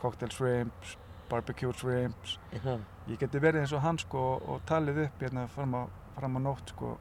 [0.00, 0.96] cocktail shrimps,
[1.30, 2.38] barbecue shrimps.
[2.56, 2.78] Já,
[3.12, 5.82] ég geti verið eins og hann sko, og talið upp hérna fram á,
[6.16, 6.96] fram á nótt sko,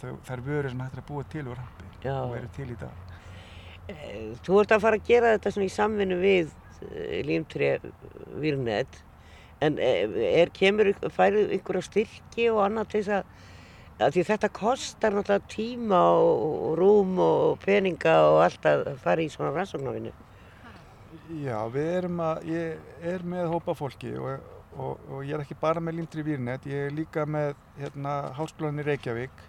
[0.00, 3.02] þær vörur sem hægt er að búa til úr hampi og eru til í dag.
[3.88, 6.54] Eh, Þú ert að fara að gera þetta í samvinnu við
[7.26, 7.76] límtré
[8.36, 9.02] Virnet
[9.64, 10.04] en eh,
[10.42, 15.52] er, kemur, færðu ykkur að styrki og annað til þess að, því þetta kostar náttúrulega
[15.54, 20.12] tíma og, rúm og peninga og allt að fara í svona rannsóknarvinnu.
[21.40, 24.44] Já, við erum að, ég er með hópa fólki og,
[24.76, 28.82] og, og ég er ekki bara með Lindri Vírnet, ég er líka með hérna Háskólan
[28.82, 29.46] í Reykjavík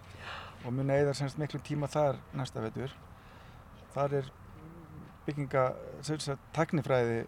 [0.64, 2.94] og mun eða semst miklu tíma þar næsta vetur.
[3.94, 4.30] Þar er
[5.26, 5.64] bygginga,
[6.56, 7.20] teknifræði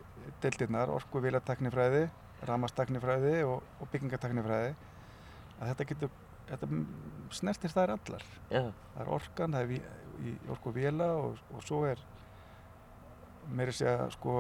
[0.43, 2.07] deildirnar, orkuvílateknifræði,
[2.49, 4.73] ramasteknifræði og, og byggingateknifræði.
[5.61, 6.15] Að þetta getur,
[6.49, 6.71] þetta
[7.37, 8.27] snertir þær allar.
[8.49, 8.63] Já,
[8.95, 9.81] Það er orkan, það er í,
[10.31, 12.03] í orkuvíla og, og svo er
[13.51, 14.35] meiri segja sko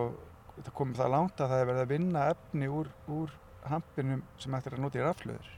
[0.56, 3.32] þetta komið það langt að það er verið að vinna efni úr, úr
[3.70, 5.50] hampinum sem ættir að nota í raflöður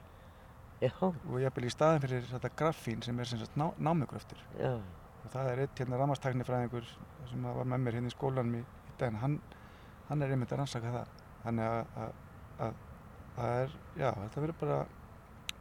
[0.82, 4.40] já, og ég í staðin fyrir þetta graffín sem er sem sagt ná, námugröftur.
[5.22, 6.88] Og það er eitt hérna ramastaknifræðingur
[7.30, 9.20] sem var með mér hérna í skólanum í, í daginn.
[9.22, 9.36] Hann,
[10.08, 11.12] hann er einmitt að rannsaka það.
[11.44, 12.16] Þannig að, að,
[12.66, 12.80] að,
[13.36, 14.80] að er, já, þetta verður bara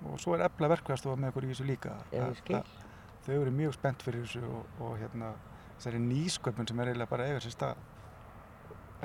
[0.10, 1.96] og svo er efla verkvæðstofa með okkur í þessu líka.
[2.12, 2.26] Já,
[2.58, 2.76] Að-
[3.22, 5.36] þau eru mjög spennt fyrir þessu og, og hérna
[5.78, 7.84] þessari nýsköpun sem er eiginlega bara eiga sér stað.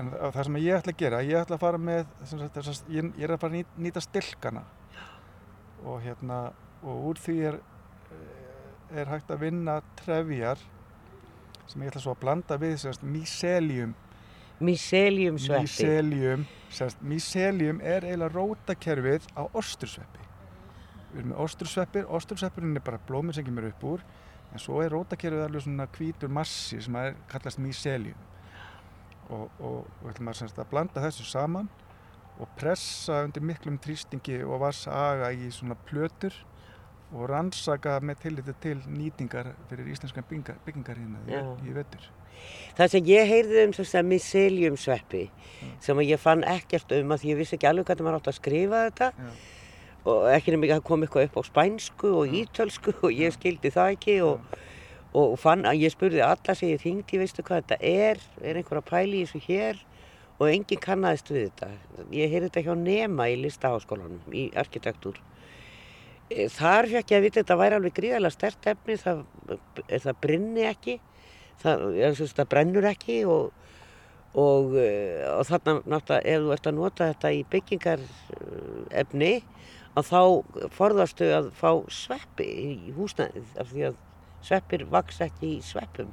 [0.00, 3.12] En það það sem ég ætla að gera ég ætla að fara með sagt, ég,
[3.16, 4.64] ég er að fara að nýta stilkana
[5.86, 6.40] og hérna
[6.82, 7.60] og úr því er
[8.12, 10.60] eh, er hægt að vinna trefjar
[11.66, 13.94] sem ég ætla svo að blanda við sem sagt, mycelium.
[14.62, 15.64] Mycelium sveppi.
[15.66, 20.22] mycelium sem sagt, mycelium er eiginlega rótakerfið á ostursveppi.
[21.10, 24.06] Við erum með ostursveppir ostursveppurinn er bara blómið sem kemur upp úr
[24.52, 28.22] en svo er rótakerfið alveg svona hvítur massi sem er kallast mycelium.
[29.26, 31.66] Og, og, og ætlum að, sem sagt, að blanda þessu saman
[32.40, 36.34] og pressa undir miklum þrýstingi og vassaga í svona plötur
[37.14, 42.06] og rannsaka með tilliti til nýtingar fyrir íslenskan byggingar, hérna í, í vetur.
[42.76, 45.22] Það sem ég heyrði um þess að mycelium sveppi
[45.80, 48.82] sem ég fann ekkert um að ég vissi ekki alveg hvernig maður átt að skrifa
[48.88, 49.30] þetta Já.
[50.12, 52.36] og ekki nefnir að kom eitthvað upp á spænsku og Já.
[52.42, 54.58] ítölsku og ég skildi það ekki og,
[55.16, 58.82] og fann að ég spurði alla sem ég þingdi, veistu hvað þetta er, er einhver
[58.82, 59.80] að pæli í þessu hér
[60.36, 61.70] og enginn kannaðist við þetta.
[62.14, 65.20] Ég heyrði þetta hjá Nema í listaháskólanum í arkitektúr.
[66.28, 69.22] E, Þar fekk ég að vita að þetta væri alveg gríðarlega stert efni, það,
[69.92, 70.98] það brinni ekki,
[71.62, 71.86] það,
[72.18, 73.52] sagt, það brennur ekki og,
[74.36, 79.34] og, og þarna náttúrulega ef þú ert að nota þetta í byggingarefni
[79.96, 80.20] að þá
[80.76, 84.00] forðastu að fá sveppi í húsnæðið af því að
[84.44, 86.12] sveppir vaks ekki í sveppum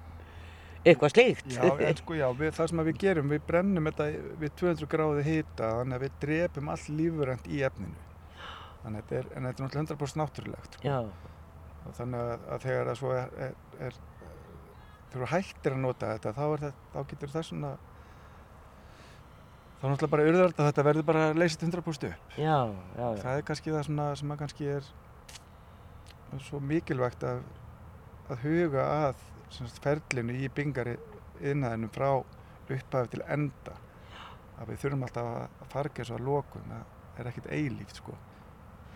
[0.83, 4.07] eitthvað slíkt Já, en sko já, við, það sem við gerum, við brennum þetta
[4.41, 8.07] við 200 gráði hita, þannig að við drepum allt lífrænt í efninu.
[8.83, 10.77] Þannig að þetta er, en þetta er náttúrulega 100% náttúrulegt.
[10.79, 11.93] Sko.
[11.99, 13.55] Þannig að, að þegar það svo er, er,
[13.87, 13.97] er
[15.13, 17.71] þegar þú hættir að nota þetta, þá, þetta, þá getur það svona,
[19.79, 22.37] þá er náttúrulega bara urðart að þetta verður bara leysið 100% upp.
[22.37, 22.57] já,
[22.97, 23.21] já, já.
[23.23, 24.89] Það er kannski það svona, sem að kannski er
[26.41, 27.43] svo mikilvægt að,
[28.33, 29.27] að huga að
[29.83, 30.97] ferlinu í byggingari
[31.41, 33.77] innæðinum frá upphafi til enda.
[34.59, 38.15] Að við þurfum alltaf að farga þessu að lokum það er ekkert eilíft sko.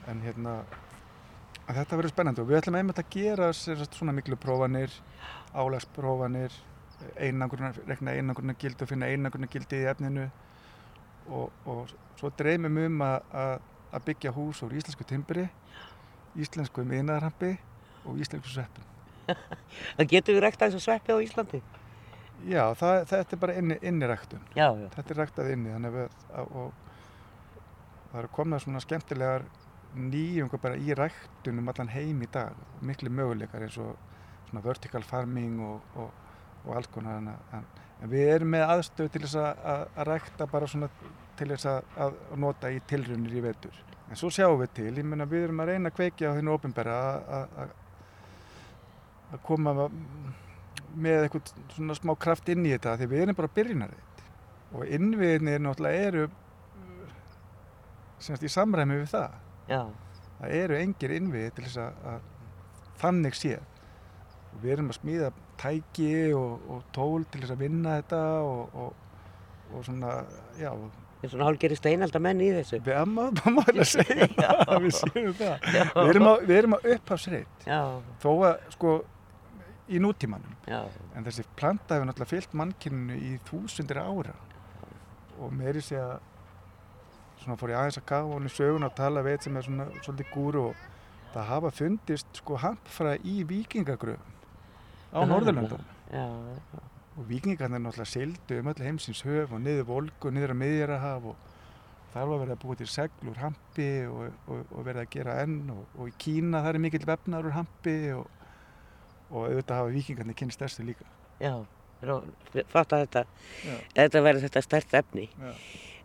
[0.07, 0.59] En hérna
[1.67, 4.93] þetta verður spennandi og við ætlum einmitt að gera svona miklu prófanir
[5.53, 6.53] álagsprófanir
[7.87, 10.27] rekna einangurna gildi og finna einangurna gildi í efninu.
[11.27, 13.59] Og, og svo dreymum um að,
[14.05, 15.47] byggja hús úr íslensku timbri,
[16.39, 17.57] íslensku miðnaðarhampi
[18.07, 18.96] og íslensku sveppum.
[19.97, 21.61] Það getur við rækta þessu sveppi á Íslandi?
[22.47, 24.43] Já, það, þetta er bara inni, inniræktun.
[24.55, 24.89] Já, já.
[24.93, 26.83] Þetta er ræktað inni þannig að og
[28.11, 29.47] það eru komna svona skemmtilegar
[29.97, 32.55] nýjungar bara í ræktunum allan heim í dag.
[32.85, 33.97] Miklu möguleikar eins og
[34.49, 36.13] svona vertical farming og, og,
[36.65, 37.19] og alls konar.
[37.19, 37.65] En,
[38.01, 40.91] en við erum með aðstöð til þess að, að, að rækta bara svona
[41.37, 43.83] til þess að, að nota í tilrunir í vetur.
[44.07, 46.53] En svo sjáum við til, ég menna við erum að reyna að kveikja á hennu
[46.53, 46.97] ofinbæra
[47.41, 47.75] að
[49.33, 49.75] að koma
[50.97, 54.21] með eitthvað svona smá kraft inn í þetta því við erum bara byrjunarreit
[54.75, 56.27] og innviðinir náttúrulega eru
[58.23, 59.33] semst í samræmi við það.
[59.69, 59.81] Já,
[60.39, 63.57] það eru engir innviði til þess að, að þannig sé.
[64.53, 68.79] Og við erum að smíða tæki og, og tól til þess að vinna þetta og,
[68.85, 69.19] og,
[69.73, 70.15] og svona,
[70.59, 70.71] já.
[71.17, 72.79] Eins og hálgeri steinalda menn í þessu.
[72.85, 74.27] við erum að að segja.
[74.69, 75.69] Það við séum það.
[75.73, 77.79] Við erum að, við erum að upphafsreit Já,
[78.21, 78.97] þó að sko
[79.89, 80.56] í nútímanum.
[80.67, 80.82] Já,
[81.15, 84.36] En þessi planta hefur náttúrulega fyllt mannkyninu í þúsundir ára.
[85.38, 86.17] Og meiri sé að
[87.43, 89.88] svona fór ég aðeins að kafa honum sögun að tala við eitt sem er svona
[90.02, 90.86] svolítið gúru og
[91.34, 94.34] það hafa fundist sko hampfra í vikingagröfum
[95.13, 95.84] á Norðurlandum
[97.17, 101.54] og vikingarnir náttúrulega sildu um öll heimsins höf og niður volgu, niður að miðjarahaf og
[102.13, 105.38] þar var verið að búa til segl úr hampi og, og, og verið að gera
[105.43, 108.28] enn og, og í Kína það er mikill vefnar úr hampi og,
[109.31, 111.05] og auðvitað hafa vikingarnir kynst þessu líka.
[111.41, 112.15] já,
[112.71, 113.23] fatt að þetta,
[113.65, 113.75] Já.
[113.95, 115.27] þetta verður þetta stert efni.
[115.41, 115.53] Já.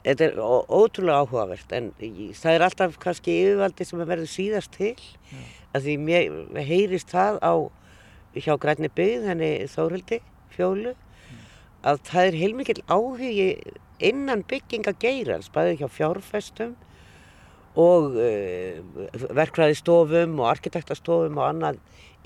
[0.03, 1.93] Þetta er ótrúlega áhugavert en
[2.35, 5.43] það er alltaf kannski yfirvaldi sem verður síðast til Já.
[5.77, 7.55] að því mér heyrist það á
[8.35, 10.19] hjá grænni byggð, henni Þórhildi,
[10.57, 10.95] Fjólu
[11.87, 13.47] að það er heilmikill áhugi
[14.03, 16.75] innan bygginga geirans, bæði hjá fjárfestum
[17.79, 18.81] og uh,
[19.33, 21.79] verkfræðistofum og arkitektastofum og annað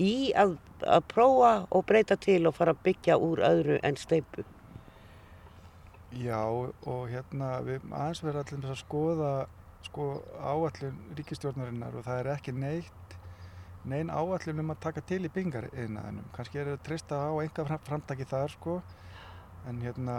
[0.03, 0.55] í að,
[0.85, 4.45] að prófa og breyta til og fara að byggja úr öðru en steipu.
[6.17, 9.31] Já og hérna við aðeins verðum allir að skoða
[9.85, 10.07] sko
[10.39, 13.15] áallun ríkistjórnarinnar og það er ekki neitt
[13.87, 16.27] nein áallun um að taka til í byggingariðnaðinum.
[16.35, 18.81] Kannski er það að treysta á enga framtaki þar sko
[19.67, 20.17] en hérna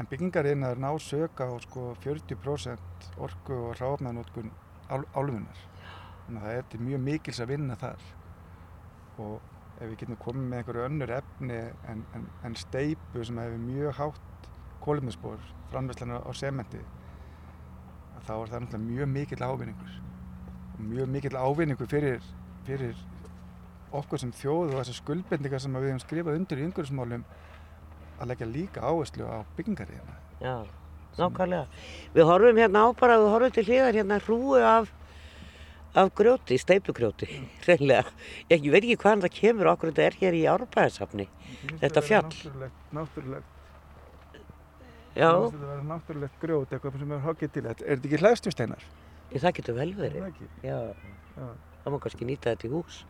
[0.00, 4.52] en byggingariðnaður ná söka á sko 40% orku og ráfnaðnótkun
[4.88, 5.60] álfunar.
[6.26, 8.10] Þannig að það er til mjög mikils að vinna þar
[9.18, 9.40] og
[9.78, 13.96] ef við getum komið með einhverju önnur efni en, en, en steipu sem hefur mjög
[13.98, 14.50] hátt
[14.82, 15.38] kóluminsspor,
[15.70, 16.80] framverslan á sementi
[18.26, 19.94] þá er það náttúrulega mjög mikill ávinningur
[20.72, 22.20] og mjög mikill ávinningur fyrir,
[22.66, 22.94] fyrir
[23.92, 27.24] okkur sem þjóð og þessar skuldbendingar sem við hefum skrifað undir í umhverfismálum
[28.22, 30.16] að leggja líka áherslu á byggingariðina.
[30.42, 30.56] Já,
[31.18, 31.66] nákvæmlega.
[32.14, 34.92] Við horfum hérna á bara, við horfum til hliðar hérna hrúu af,
[35.94, 37.28] af grjóti, steipugrjóti,
[37.68, 38.04] reynlega.
[38.50, 41.26] Ég veit ekki hvaðan það kemur okkur þetta er hér í Árbæðisafni.
[41.82, 42.28] Þetta fjall.
[42.32, 43.48] Náttúrulegt, náttúrulegt,
[45.12, 47.84] Já, þetta verður náttúrulegt grjót eitthvað sem er hoggið til þetta.
[47.84, 48.86] Er þetta ekki hlæðstjústeinar?
[49.32, 50.22] ég, það getur vel Er verið.
[50.24, 50.48] það?
[50.64, 50.78] Já,
[51.36, 51.50] Já.
[51.84, 53.02] það má kannski nýta þetta í hús.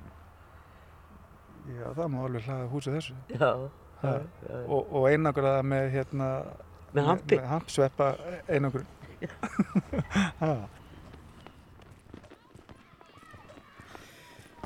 [1.71, 3.14] Já, það má alveg hlaða húsið þessu.
[3.31, 3.51] Já,
[4.03, 4.12] já,
[4.49, 4.59] já.
[4.66, 6.29] Og, og einangraða með hérna
[6.92, 8.09] Með með hampsveppa
[8.51, 8.87] einangrun
[10.42, 10.49] Ha,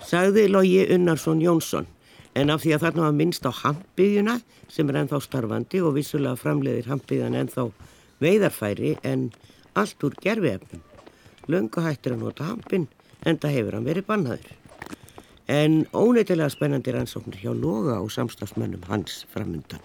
[0.05, 1.87] Sagði Logi Unnarsson Jónsson
[2.37, 4.35] en af því að þarna var minnst á hampiðjuna
[4.69, 7.65] sem er ennþá starfandi og vissulega framleiðir hampiðjan ennþá
[8.21, 9.31] veiðarfæri en
[9.77, 10.83] allt úr gerfiefnum.
[11.49, 12.89] Löngu hættir að nota hampin
[13.25, 14.55] en það hefur hann verið bannaður.
[15.49, 19.81] En óneitilega spennandi rannsóknir hjá Loga og samstagsmönnum hans framundan.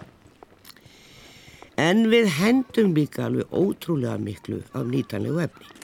[1.80, 5.81] En við hendum líka alveg ótrúlega miklu af nýtanlegu efni.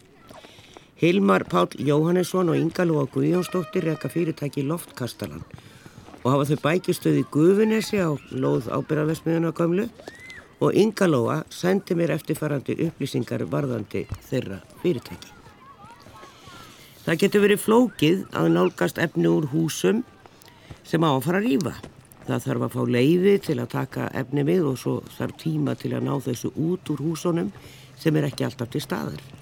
[0.97, 5.43] Hilmar Páll Jóhannesson og Inga Lóa Guðjónsdóttir reka fyrirtæki Loftkastalan
[6.23, 9.85] og hafa þau bækistöði Guðunesi á lóð ábyrðarvesmiðuna gömlu
[10.57, 15.29] og Inga Lóa sendi mér eftirfarandi upplýsingar varðandi þeirra fyrirtæki.
[17.05, 20.01] Það getur verið flókið að nálgast efni úr húsum
[20.81, 21.77] sem á að fara að rýfa.
[22.25, 25.93] Það þarf að fá leiði til að taka efni við og svo þarf tíma til
[25.93, 27.53] að ná þessu út úr húsunum
[28.01, 29.36] sem er ekki alltaf til staðar.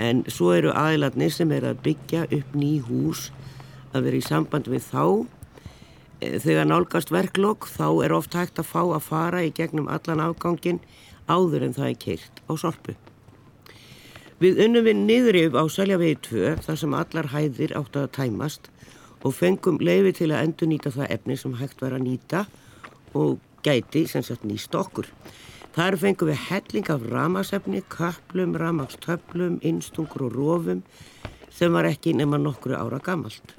[0.00, 3.28] En svo eru aðilarnir sem er að byggja upp ný hús
[3.92, 5.04] að vera í samband við þá.
[6.20, 10.22] Eh, Þegar nálgast verklokk þá er oft hægt að fá að fara í gegnum allan
[10.24, 10.80] afgangin
[11.28, 12.96] áður en það er keirt á sorpu.
[14.40, 18.70] Við unnum við niðrif á Seljavegi 2 þar sem allar hæðir áttu að tæmast
[19.20, 22.46] og fengum leifi til að endur nýta það efni sem hægt var að nýta
[23.12, 25.10] og gæti sem sagt nýst okkur.
[25.70, 30.80] Þar fengum við helling af ramasefni, köplum, ramagstöplum, innstungur og rófum
[31.54, 33.54] sem var ekki nema nokkru ára gamalt.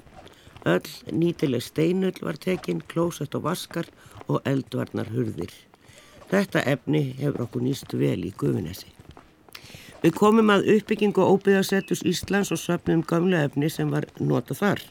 [0.68, 3.88] Öll nýtileg steinull var tekinn, klósett og vaskar
[4.28, 5.54] og eldvarnar hurðir.
[6.28, 8.92] Þetta efni hefur okkur nýst vel í Guðvinnesi.
[10.02, 14.84] Við komum að uppbyggingu óbyggðasettus Íslands og söpnum gamla efni sem var nota þar.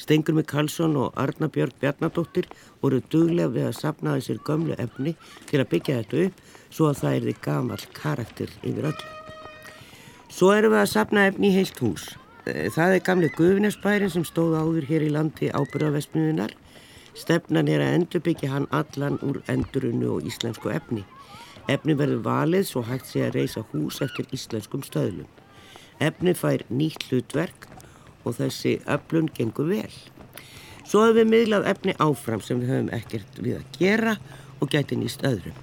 [0.00, 2.48] Stengur með Karlsson og Arna Björg Bjarnadóttir
[2.80, 5.12] voru duglega við að sapna þessir gamlu efni
[5.50, 6.40] til að byggja þetta upp
[6.70, 9.10] svo að það erði gamal karakter yfir öllu.
[10.30, 12.06] Svo erum við að sapna efni í heilt hús.
[12.46, 16.54] Eh, það er gamli Guðvinnarspærin sem stóð áður hér í landi ábyrðavestmiðunar.
[17.18, 21.04] Stefnan er að endurbyggja hann allan úr endurunnu og íslensku efni.
[21.68, 25.28] Efni verður valið svo hægt sé að reysa hús eftir íslenskum stöðlum.
[26.00, 27.68] Efni fær nýtt hlutverk
[28.24, 29.92] og þessi öflun gengur vel.
[30.84, 34.16] Svo hefur við miðlað efni áfram sem við höfum ekkert við að gera
[34.60, 35.54] og gæti nýst öðrum.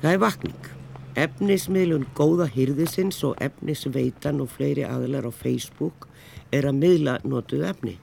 [0.00, 0.70] Það er vakning.
[1.14, 6.08] Efnismiðlun góða hyrðisins og efnisveitan og fleiri aðlar á Facebook
[6.52, 7.94] er að miðla notuð efni.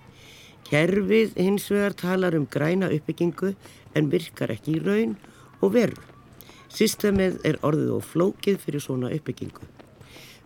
[0.70, 3.52] Kerfið hins vegar talar um græna uppbyggingu
[3.98, 5.18] en virkar ekki í raun
[5.60, 6.00] og veru.
[6.72, 9.68] Systemið er orðið og flókið fyrir svona uppbyggingu.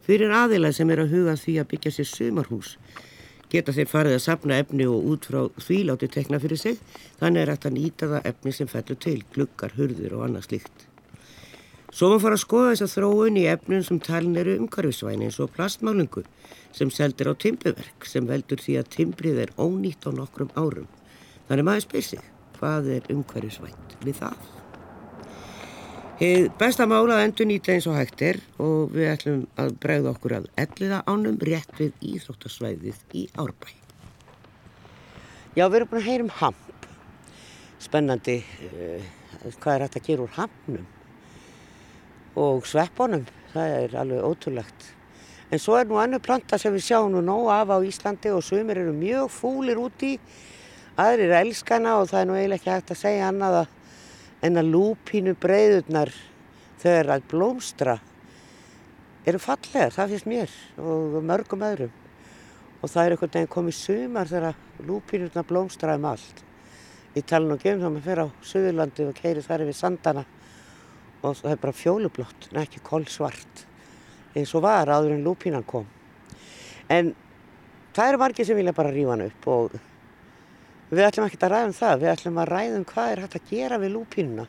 [0.06, 2.76] Fyrir aðilað sem er að huga því að byggja sér sumarhús
[3.52, 6.82] geta þeir farið að sapna efni og út frá því láti tekna fyrir sig,
[7.20, 10.88] þannig er hægt að nýta það efni sem fellur til, glukkar, hurður og annað slíkt.
[11.96, 15.40] Svo maður fara að skoða þess að þróun í efnum sem talin eru umhverfisvæni eins
[15.40, 16.26] og plastmálungu
[16.76, 20.92] sem seldir á timbuverk sem veldur því að timbrið er ónýtt á nokkrum árum.
[21.48, 22.28] Þannig maður spyr sig,
[22.60, 24.55] hvað er umhverfisvænt við það?
[26.16, 30.36] Hið besta mála endur nýta eins og hægt er og við ætlum að bregða okkur
[30.38, 33.74] að elliða ánum rétt við Íþróttasvæðið í Árbæ.
[35.60, 36.88] Já, við erum búin að heyra um hamp.
[37.84, 38.38] Spennandi,
[38.70, 39.12] uh,
[39.60, 40.88] hvað er þetta að gera úr hampnum?
[42.48, 44.90] Og sveppunum, það er alveg ótrúlegt.
[45.52, 48.46] En svo er nú annu planta sem við sjáum nú nóg af á Íslandi og
[48.48, 50.16] sumir eru mjög fúlir úti.
[50.96, 53.74] Aðrir er elskana og það er nú eiginlega ekki hægt að segja annað að
[54.46, 56.12] en að lúpínu breyðurnar
[56.82, 57.96] þegar að blómstra
[59.26, 61.94] eru fallegar, það finnst mér og mörgum öðrum.
[62.84, 66.44] Og það er einhvern veginn komið sumar þegar lúpínurnar blómstra um allt.
[67.16, 70.26] Ég tala nú ekki um þá maður fyrir á Suðurlandi og keiri þar yfir sandana
[71.24, 73.66] og það er bara fjólublott en ekki kólsvart
[74.36, 75.88] eins og var áður en lúpínan kom.
[76.92, 77.14] En
[77.96, 79.78] það eru margir sem vilja bara rífa hann upp og
[80.96, 83.34] Við ætlum ekki að ræða um það, við ætlum að ræða um hvað er hægt
[83.36, 84.46] að gera við lúpínuna.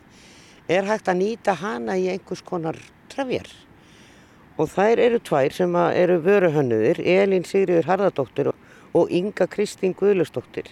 [0.70, 2.78] Er hægt að nýta hana í einhvers konar
[3.10, 3.48] trefjar.
[4.56, 10.70] Og þær eru tvær sem eru vöruhönnuðir, Elín Sigriður Harðardóttir og Inga Kristín Guðlustóttir.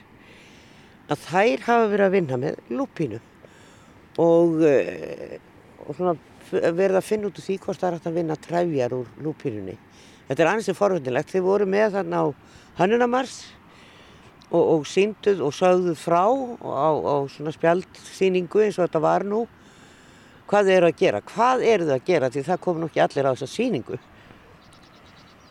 [1.10, 3.20] Að þær hafa verið að vinna með lúpínu
[4.22, 5.36] og, eh,
[5.84, 6.00] og
[6.54, 9.76] verið að finna út úr því hvort það er hægt að vinna trefjar úr lúpínunni.
[10.28, 11.34] Þetta er annars forvöndilegt.
[11.34, 12.26] Þið voru með þarna á
[12.78, 13.36] Hannunamars
[14.54, 19.44] og, og sínduð og sögðuð frá á, á svona spjaldsýningu eins og þetta var nú.
[20.48, 22.30] Hvað eru að gera, hvað eru þið að gera?
[22.30, 23.98] Því það kom nú ekki allir á þessa síningu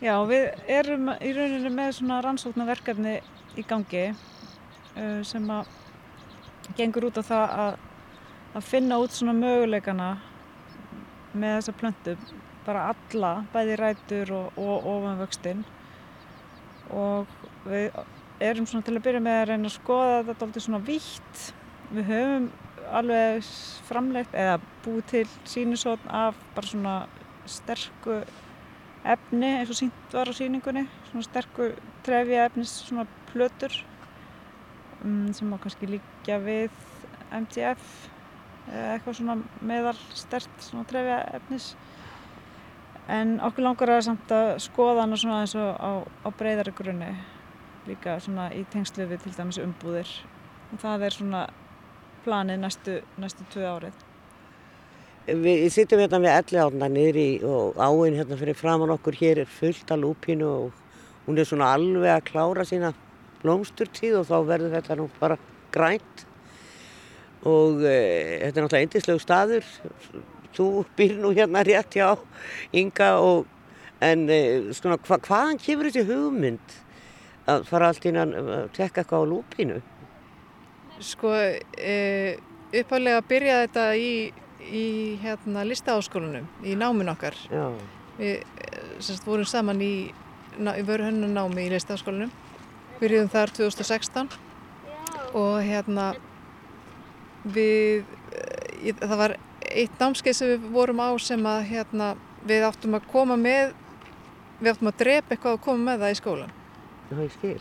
[0.04, 3.12] Já, við erum í rauninu með svona rannsóknarverkefni
[3.56, 5.70] í gangi uh, sem að
[6.76, 7.78] gengur út á það að,
[8.58, 10.08] að finna út svona möguleikana
[11.32, 12.16] með þessa plöntu
[12.66, 15.64] bara alla, bæði rætur og, og ofanvöxtinn.
[16.92, 17.32] Og
[17.64, 17.96] við
[18.50, 21.42] erum svona til að byrja með að reyna að skoða þetta alltaf svona vítt.
[21.94, 22.48] Við höfum
[22.94, 23.50] alveg
[23.88, 26.94] framlegt eða búið til sínusotn af bara svona
[27.48, 28.20] sterku
[29.04, 31.70] efni eins og sínt var á síningunni, svona sterku
[32.04, 33.72] trefja efnis, svona plötur
[35.04, 36.72] um, sem má kannski líka við
[37.34, 38.10] MTF
[38.72, 41.74] eitthvað svona meðal stert svona trefja efnis
[43.12, 45.90] en okkur langar að samt að skoða hana svona eins og á,
[46.24, 47.10] á breyðari grunni
[47.88, 50.10] líka svona í tengslu við til dæmis umbúðir.
[50.72, 51.44] Og það er svona
[52.24, 54.04] planið næstu, næstu tvö árið.
[55.24, 59.16] Við sittum hérna við elli átna niðri og áinn hérna fyrir framann okkur.
[59.16, 60.82] Hér er fullt af lúpínu og
[61.24, 62.92] hún er svona alveg að klára sína
[63.40, 65.38] blómsturtíð og þá verður þetta nú bara
[65.72, 66.26] grænt.
[67.44, 67.96] Og e,
[68.44, 69.72] þetta er náttúrulega eindislegu staður.
[70.54, 72.14] Þú býr nú hérna rétt hjá
[72.76, 73.48] Inga og
[74.04, 74.40] en e,
[74.76, 76.80] svona hva, hvaðan kemur þessi hugmynd
[77.50, 79.80] að fara allt inn að tekka eitthvað á lúpínu?
[81.04, 81.94] Sko, e,
[82.80, 84.12] uppálega byrjaði þetta í,
[84.70, 84.86] í
[85.22, 87.36] hérna, listaháskólanum, í námin okkar.
[87.50, 87.66] Já.
[88.18, 88.44] Við
[89.02, 89.94] semst, vorum saman í,
[90.54, 92.32] í vöruhönnun námi í listaháskólanum.
[93.00, 94.30] Byrjuðum þar 2016
[95.34, 96.12] og hérna
[97.42, 98.04] við
[98.84, 99.36] ég, það var
[99.74, 102.12] eitt námskeið sem við vorum á sem að hérna,
[102.46, 103.72] við áttum að koma með,
[104.60, 106.54] við áttum að drepa eitthvað og koma með það í skólan.
[107.10, 107.60] Já, ég skil.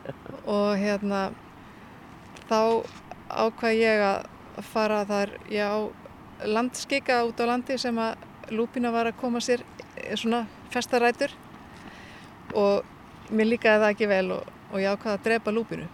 [0.56, 1.30] Og hérna,
[2.50, 2.60] þá
[3.30, 5.78] ákvað ég að fara þar, ég á
[6.50, 9.62] landskika út á landi sem að lúpina var að koma sér
[9.96, 11.32] eh, svona festarætur
[12.56, 15.86] og mér líkaði það ekki vel og, og ég ákvaði að drepa lúpinu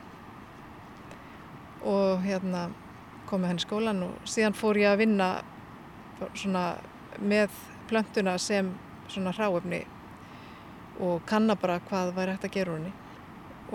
[1.86, 2.68] og hérna
[3.26, 5.28] kom með henni í skólan og síðan fór ég að vinna
[6.32, 6.64] svona
[7.20, 7.52] með
[7.90, 8.70] plöntuna sem
[9.10, 9.84] svona hráefni
[11.00, 12.92] og kanna bara hvað væri hægt að gera úr henni.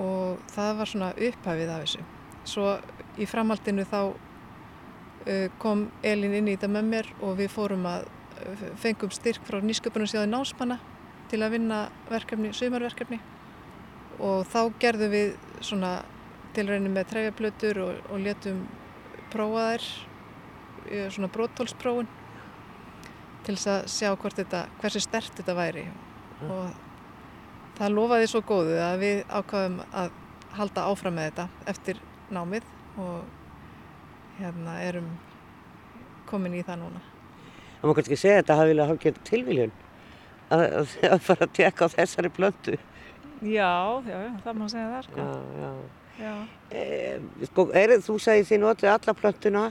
[0.01, 2.05] Og það var svona upphafið af þessu.
[2.47, 2.67] Svo
[3.22, 8.07] í framhaldinu þá uh, kom Elin inn í þetta með mér og við fórum að
[8.07, 10.80] uh, fengum styrk frá nýsköpunarsjáði námsmanna
[11.32, 13.19] til að vinna verkefni, sumarverkefni.
[14.22, 15.99] Og þá gerðum við svona
[16.55, 18.65] tilrænum með trefjablötur og, og letum
[19.32, 19.86] prófa þær,
[20.89, 22.09] eh, svona bróttólsprófun
[23.45, 25.86] til þess að sjá hvort þetta, hversu stert þetta væri.
[26.49, 26.90] Og
[27.82, 30.17] það lofaði svo góðu að við ákvaðum að
[30.53, 32.01] halda áfram með þetta eftir
[32.32, 32.67] námið
[33.01, 35.07] og hérna erum
[36.29, 37.01] komin í það núna.
[37.79, 39.73] Það má kannski segja að þetta hafi viljað hálfgerð tilviljun
[40.51, 42.77] að, að, að fara að tjekka á þessari blöndu.
[43.41, 43.73] Já,
[44.05, 45.25] já, já, það má segja það sko.
[45.25, 45.73] Já, já.
[46.21, 46.34] Já.
[46.77, 49.63] Eh, sko, er, þú sagði þið notið alla plöntuna.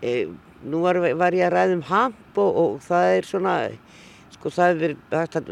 [0.00, 0.30] Eh,
[0.64, 3.54] nú var, var ég að ræða um hamp og, og það er svona,
[4.44, 5.46] sko það er verið hægt að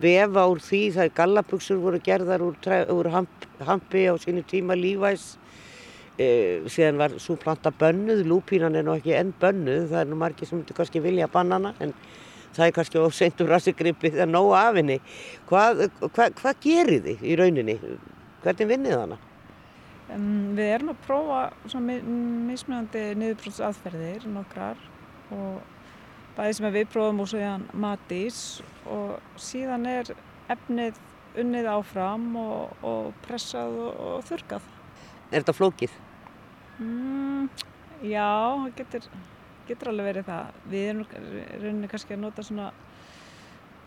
[0.00, 2.54] vefa úr því, það er gallabugsur voru gerðar úr,
[2.94, 5.34] úr hamp, hampi á sínu tíma lífæs.
[6.16, 10.16] Eh, síðan var svo planta bönnuð, lúpínan er nú ekki enn bönnuð, það er nú
[10.20, 11.92] margir sem myndir kannski vilja banna hana en
[12.56, 14.98] það er kannski of seint úr rassigripi það er nóg af henni.
[15.50, 17.76] Hvað, hvað, hvað gerir þið í rauninni?
[18.44, 19.20] Hvernig vinnið hana?
[20.12, 24.80] Um, við erum að prófa mismunandi niðurbrottsaðferðir nokkrar
[25.32, 25.60] og
[26.36, 28.38] bæði sem við prófum og síðan matís
[28.90, 30.12] og síðan er
[30.52, 31.00] efnið
[31.42, 34.70] unnið áfram og, og pressað og, og þurkað.
[35.32, 35.94] Er þetta flókið?
[36.82, 37.48] Mm,
[38.04, 39.10] já, það getur,
[39.68, 40.58] getur alveg verið það.
[40.72, 42.72] Við erum kannski að nota svona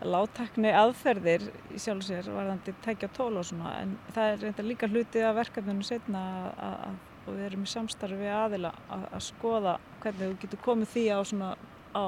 [0.04, 4.88] látækni aðferðir í sjálf sér varðandi tækja tól og svona en það er reynda líka
[4.90, 9.78] hluti af verkefninu setna að, að, og við erum í samstarfi aðila að, að skoða
[10.02, 11.48] hvernig þú getur komið því á svona,
[11.96, 12.04] á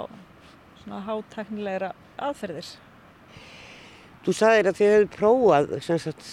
[0.89, 2.69] svona hátæknilegra aðferðir.
[4.25, 6.29] Þú sagðir að þið hefðu prófað sem sagt,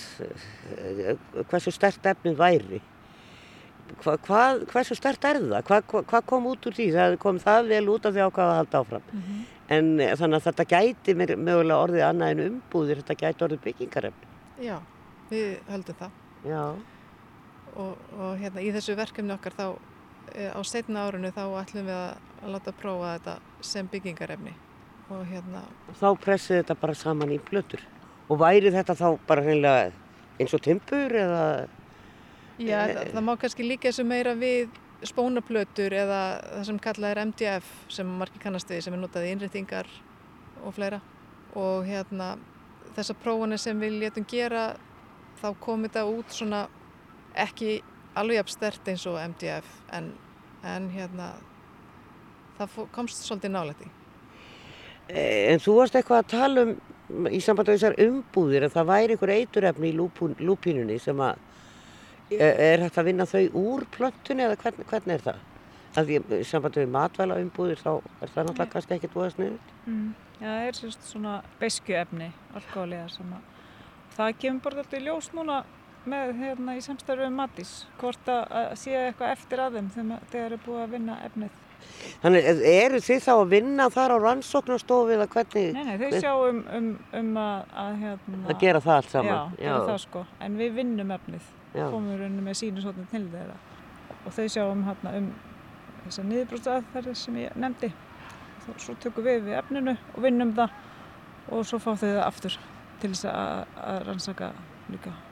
[1.52, 2.82] hversu stert efnið væri.
[4.02, 5.68] Hva, hvað, hversu stert er það?
[5.68, 6.88] Hvað, hvað kom út úr því?
[6.96, 9.12] Það kom það vel út af því ákvaða að halda áfram.
[9.76, 13.64] En eh, þannig að þetta gæti mér mögulega orðið annað en umbúðir, þetta gæti orðið
[13.64, 14.32] byggingarefni.
[14.66, 14.76] Já,
[15.30, 16.62] við höldum það Já,
[17.76, 19.66] og, og hérna í þessu verkefni okkar þá
[20.34, 24.54] á setna árinu þá ætlum við að, láta prófa þetta sem byggingarefni
[25.14, 25.66] og hérna
[26.00, 27.84] þá pressið þetta bara saman í plötur.
[28.30, 29.92] Og væri þetta þá bara hreinlega
[30.42, 31.44] eins og timpur eða...
[32.58, 34.74] Já, það, það má kannski líka þessu meira við
[35.06, 39.34] spónaplötur eða það sem kallað er MDF sem margir kannast við sem er notað í
[39.36, 39.90] innréttingar
[40.64, 41.02] og fleira
[41.56, 42.36] og hérna
[42.96, 44.70] þessar prófanir sem við létum gera
[45.42, 46.64] þá kom þetta út svona
[47.36, 47.82] ekki
[48.16, 50.12] alveg jafn stert eins og MDF en,
[50.64, 51.34] en hérna
[52.58, 53.90] það komst svolítið nálægt í.
[55.10, 56.78] Eh, En þú varst eitthvað að tala um
[57.30, 61.36] í samband með þessar umbúðir að það væri einhver eiturefni í lúpun, lúpínunni sem að
[62.34, 65.44] er, er hægt að vinna þau úr plöntunni eða hvern, hvernig er það?
[65.96, 69.76] Það því í samband með matvæla umbúðir þá er það náttúrulega kannski ekkert voða sniðut.
[69.86, 70.08] Mm.
[70.36, 73.54] Já, það er sérst svona beiskjuefni, alkoholiða sem að
[74.18, 75.60] það kemur bara alltaf í ljós núna
[76.10, 80.46] með hérna í samstarfið um Matís hvort að, sé eitthvað eftir að þeim þegar þeir
[80.46, 81.62] eru búið að vinna efnið.
[82.24, 86.22] Þannig er- eru þið þá að vinna þar á rannsóknarstofu eða hvernig Nei, nei, þau
[86.24, 86.88] sjá um, um,
[87.20, 88.40] um að, að hérna...
[88.50, 89.58] að gera það allt Já, saman?
[89.60, 91.84] gera það sko, en við vinnum efnið, Já.
[91.84, 93.60] komum við með sínu svona til þeirra
[94.16, 95.30] og þau sjá um, hérna, um
[96.06, 97.92] þessar niðurbrótsaðferðir sem ég nefndi.
[98.82, 100.74] Svo tökum við við efninu og vinnum það
[101.54, 102.58] og svo fá þau það aftur
[103.02, 104.52] til þess að, að rannsaka
[104.90, 105.25] líka Já.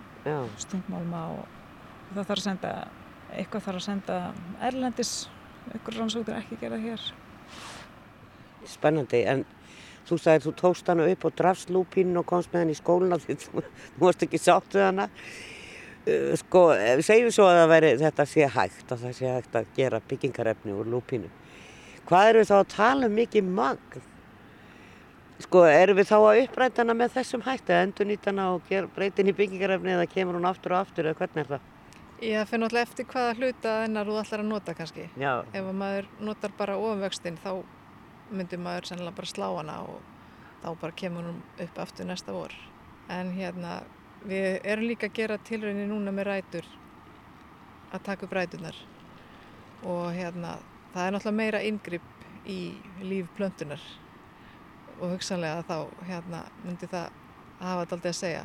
[0.62, 1.48] Stungmálma og,
[2.14, 2.74] það þarf að senda,
[3.34, 4.20] eitthvað þarf að senda
[4.64, 5.14] erlendis,
[5.72, 7.08] eitthvað rannsóknir ekki gera hér.
[8.70, 9.44] Spennandi, en
[10.08, 13.20] þú sagðir þú tókst hana upp og drafst lúpínu og komst með henni í skóluna
[13.24, 13.66] því þú,
[14.04, 15.10] varst ekki sátt við hana.
[16.04, 19.70] Uh, Sko, við segjum svo að væri, þetta sé hægt, að það sé hægt að
[19.78, 21.32] gera byggingarefni úr lúpínu.
[22.08, 24.10] Hvað eru þá að tala um mikið magn?
[25.44, 28.70] Sko, eru við þá að uppræta hana með þessum hætti, að endur nýta hana og
[28.70, 31.66] henni í byggingarefni eða kemur hún aftur og aftur eða hvernig er það?
[32.24, 35.08] Ég finn náttúrulega eftir hvaða hluta þennar þú ætlar að nota kannski.
[35.20, 37.50] Já, Ef að maður notar bara ofumvöxtin þá
[38.32, 39.98] myndir maður sennilega bara slá hana og
[40.62, 42.56] þá bara kemur hún upp aftur næsta vor.
[43.12, 43.82] En hérna,
[44.24, 46.70] við erum líka að gera tilraunir núna með rætur,
[47.92, 48.80] að taka upp ræturnar.
[49.84, 50.56] Og hérna,
[50.94, 52.62] það er náttúrulega meira yngripp í
[53.04, 53.84] líf plöntunar
[55.04, 55.78] og hugsanlega þá
[56.08, 57.10] hérna, myndi það
[57.60, 58.44] hafa þetta aldrei að segja.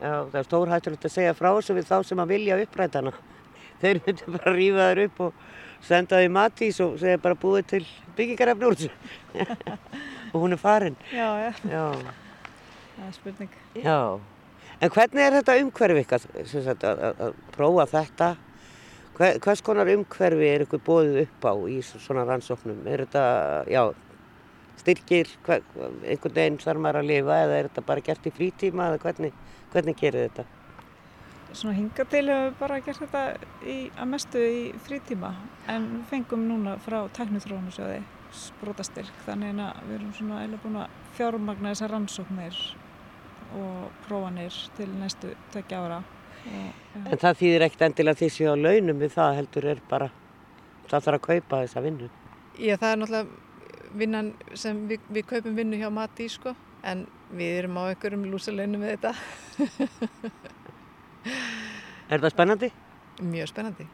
[0.00, 3.12] já, það er stórhættulegt að segja frá þessu við þá sem að vilja uppræta hana.
[3.80, 5.42] Þeir myndu bara rífa þær upp og
[5.86, 7.82] senda í matís og segja bara búið til
[8.16, 8.90] byggingarefni úr þessu.
[10.32, 10.96] og hún er farin.
[11.12, 11.84] Já, já, Já,
[12.96, 13.54] það er spurning.
[13.84, 13.98] já.
[14.80, 18.26] En hvernig er þetta umhverfi ykkar, að, að, að prófa þetta?
[19.16, 22.82] Hver, hvers konar umhverfi er ykkur bóðið upp á í svona rannsóknum?
[22.92, 23.22] Er þetta,
[23.72, 23.82] já,
[24.80, 25.64] styrkir, hver,
[26.04, 29.36] einhvern veginn þarf maður að lifa eða er þetta bara gert í frítíma eða hvernig,
[29.72, 30.46] hvernig gerir þetta?
[31.56, 33.22] Svona hinga til hefur við bara gert þetta
[33.64, 35.32] í, að mestu í frítíma
[35.72, 38.02] en við fengum núna frá teknitrónusjóði
[38.36, 42.60] sprótastyrk þannig að við erum svona eiginlega búin að fjármagna þessar rannsóknir
[43.56, 46.02] og prófanir til næstu tökja ára
[46.46, 47.00] og, ja.
[47.10, 50.08] En það þýðir ekkert endilega því séu á launum við það heldur er bara,
[50.90, 52.10] það þarf að kaupa þessa vinnu.
[52.56, 53.45] Já, það er náttúrulega
[53.98, 56.54] vinnan sem við, við kaupum vinnu hjá Mati, sko,
[56.86, 59.12] en við erum á einhverjum lúsalaunum með þetta.
[62.06, 62.68] Er það spennandi?
[63.26, 63.86] Mjög spennandi.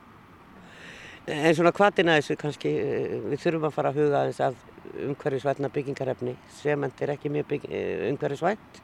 [1.32, 4.58] En svona hvaðina þessu kannski, eh, við þurfum að fara að huga aðeins að
[5.06, 6.34] umhverfisvætna byggingarefni.
[6.58, 7.68] Sement er ekki mjög bygg,
[8.10, 8.82] umhverfisvænt.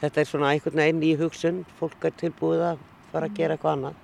[0.00, 3.76] Þetta er svona einhvern veginn í hugsun, fólk er tilbúið að fara að gera eitthvað
[3.76, 4.00] annað.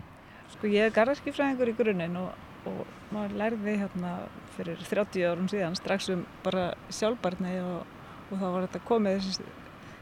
[0.53, 2.29] Sko ég er garðarskifræðingur í grunninn og,
[2.67, 2.83] og
[3.15, 4.13] maður lærði hérna
[4.57, 7.87] fyrir 30 árum síðan strax um bara sjálfbarni og,
[8.29, 9.47] og þá var þetta komið þessi,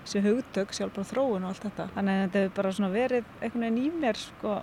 [0.04, 1.90] þessi hugtök, sjálfbar þróun og allt þetta.
[1.98, 4.56] Þannig að þetta hefur bara svona verið einhvern veginn í mér sko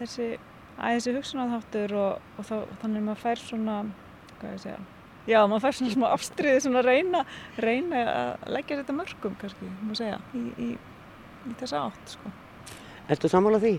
[0.00, 0.28] þessi,
[0.76, 3.80] að þessi hugsunarþáttur og, og þá, þannig að maður fær svona,
[4.36, 4.84] hvað ég að segja,
[5.26, 7.24] Já, maður fær svona smá afstriði, svona reyna,
[7.58, 10.68] reyna að leggja þetta mörgum kannski, maður segja, í, í,
[11.50, 12.30] í þessa átt, sko.
[13.10, 13.72] Ertu sammála því?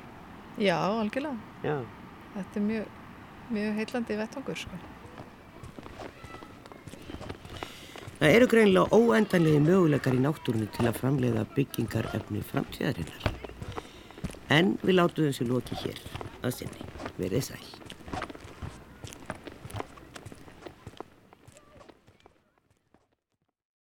[0.59, 1.37] Já, algjörlega.
[1.63, 1.77] Já.
[2.33, 2.96] Þetta er mjög,
[3.53, 4.79] mjög heillandi vettvangur, sko.
[8.17, 13.27] Það eru greinlega óendanlegi möguleikar í náttúrunni til að framleiða byggingarefni framtíðarinnar.
[14.49, 16.01] En við látum þessu loki hér
[16.41, 16.89] að sinni.
[17.21, 17.86] Verið sæl.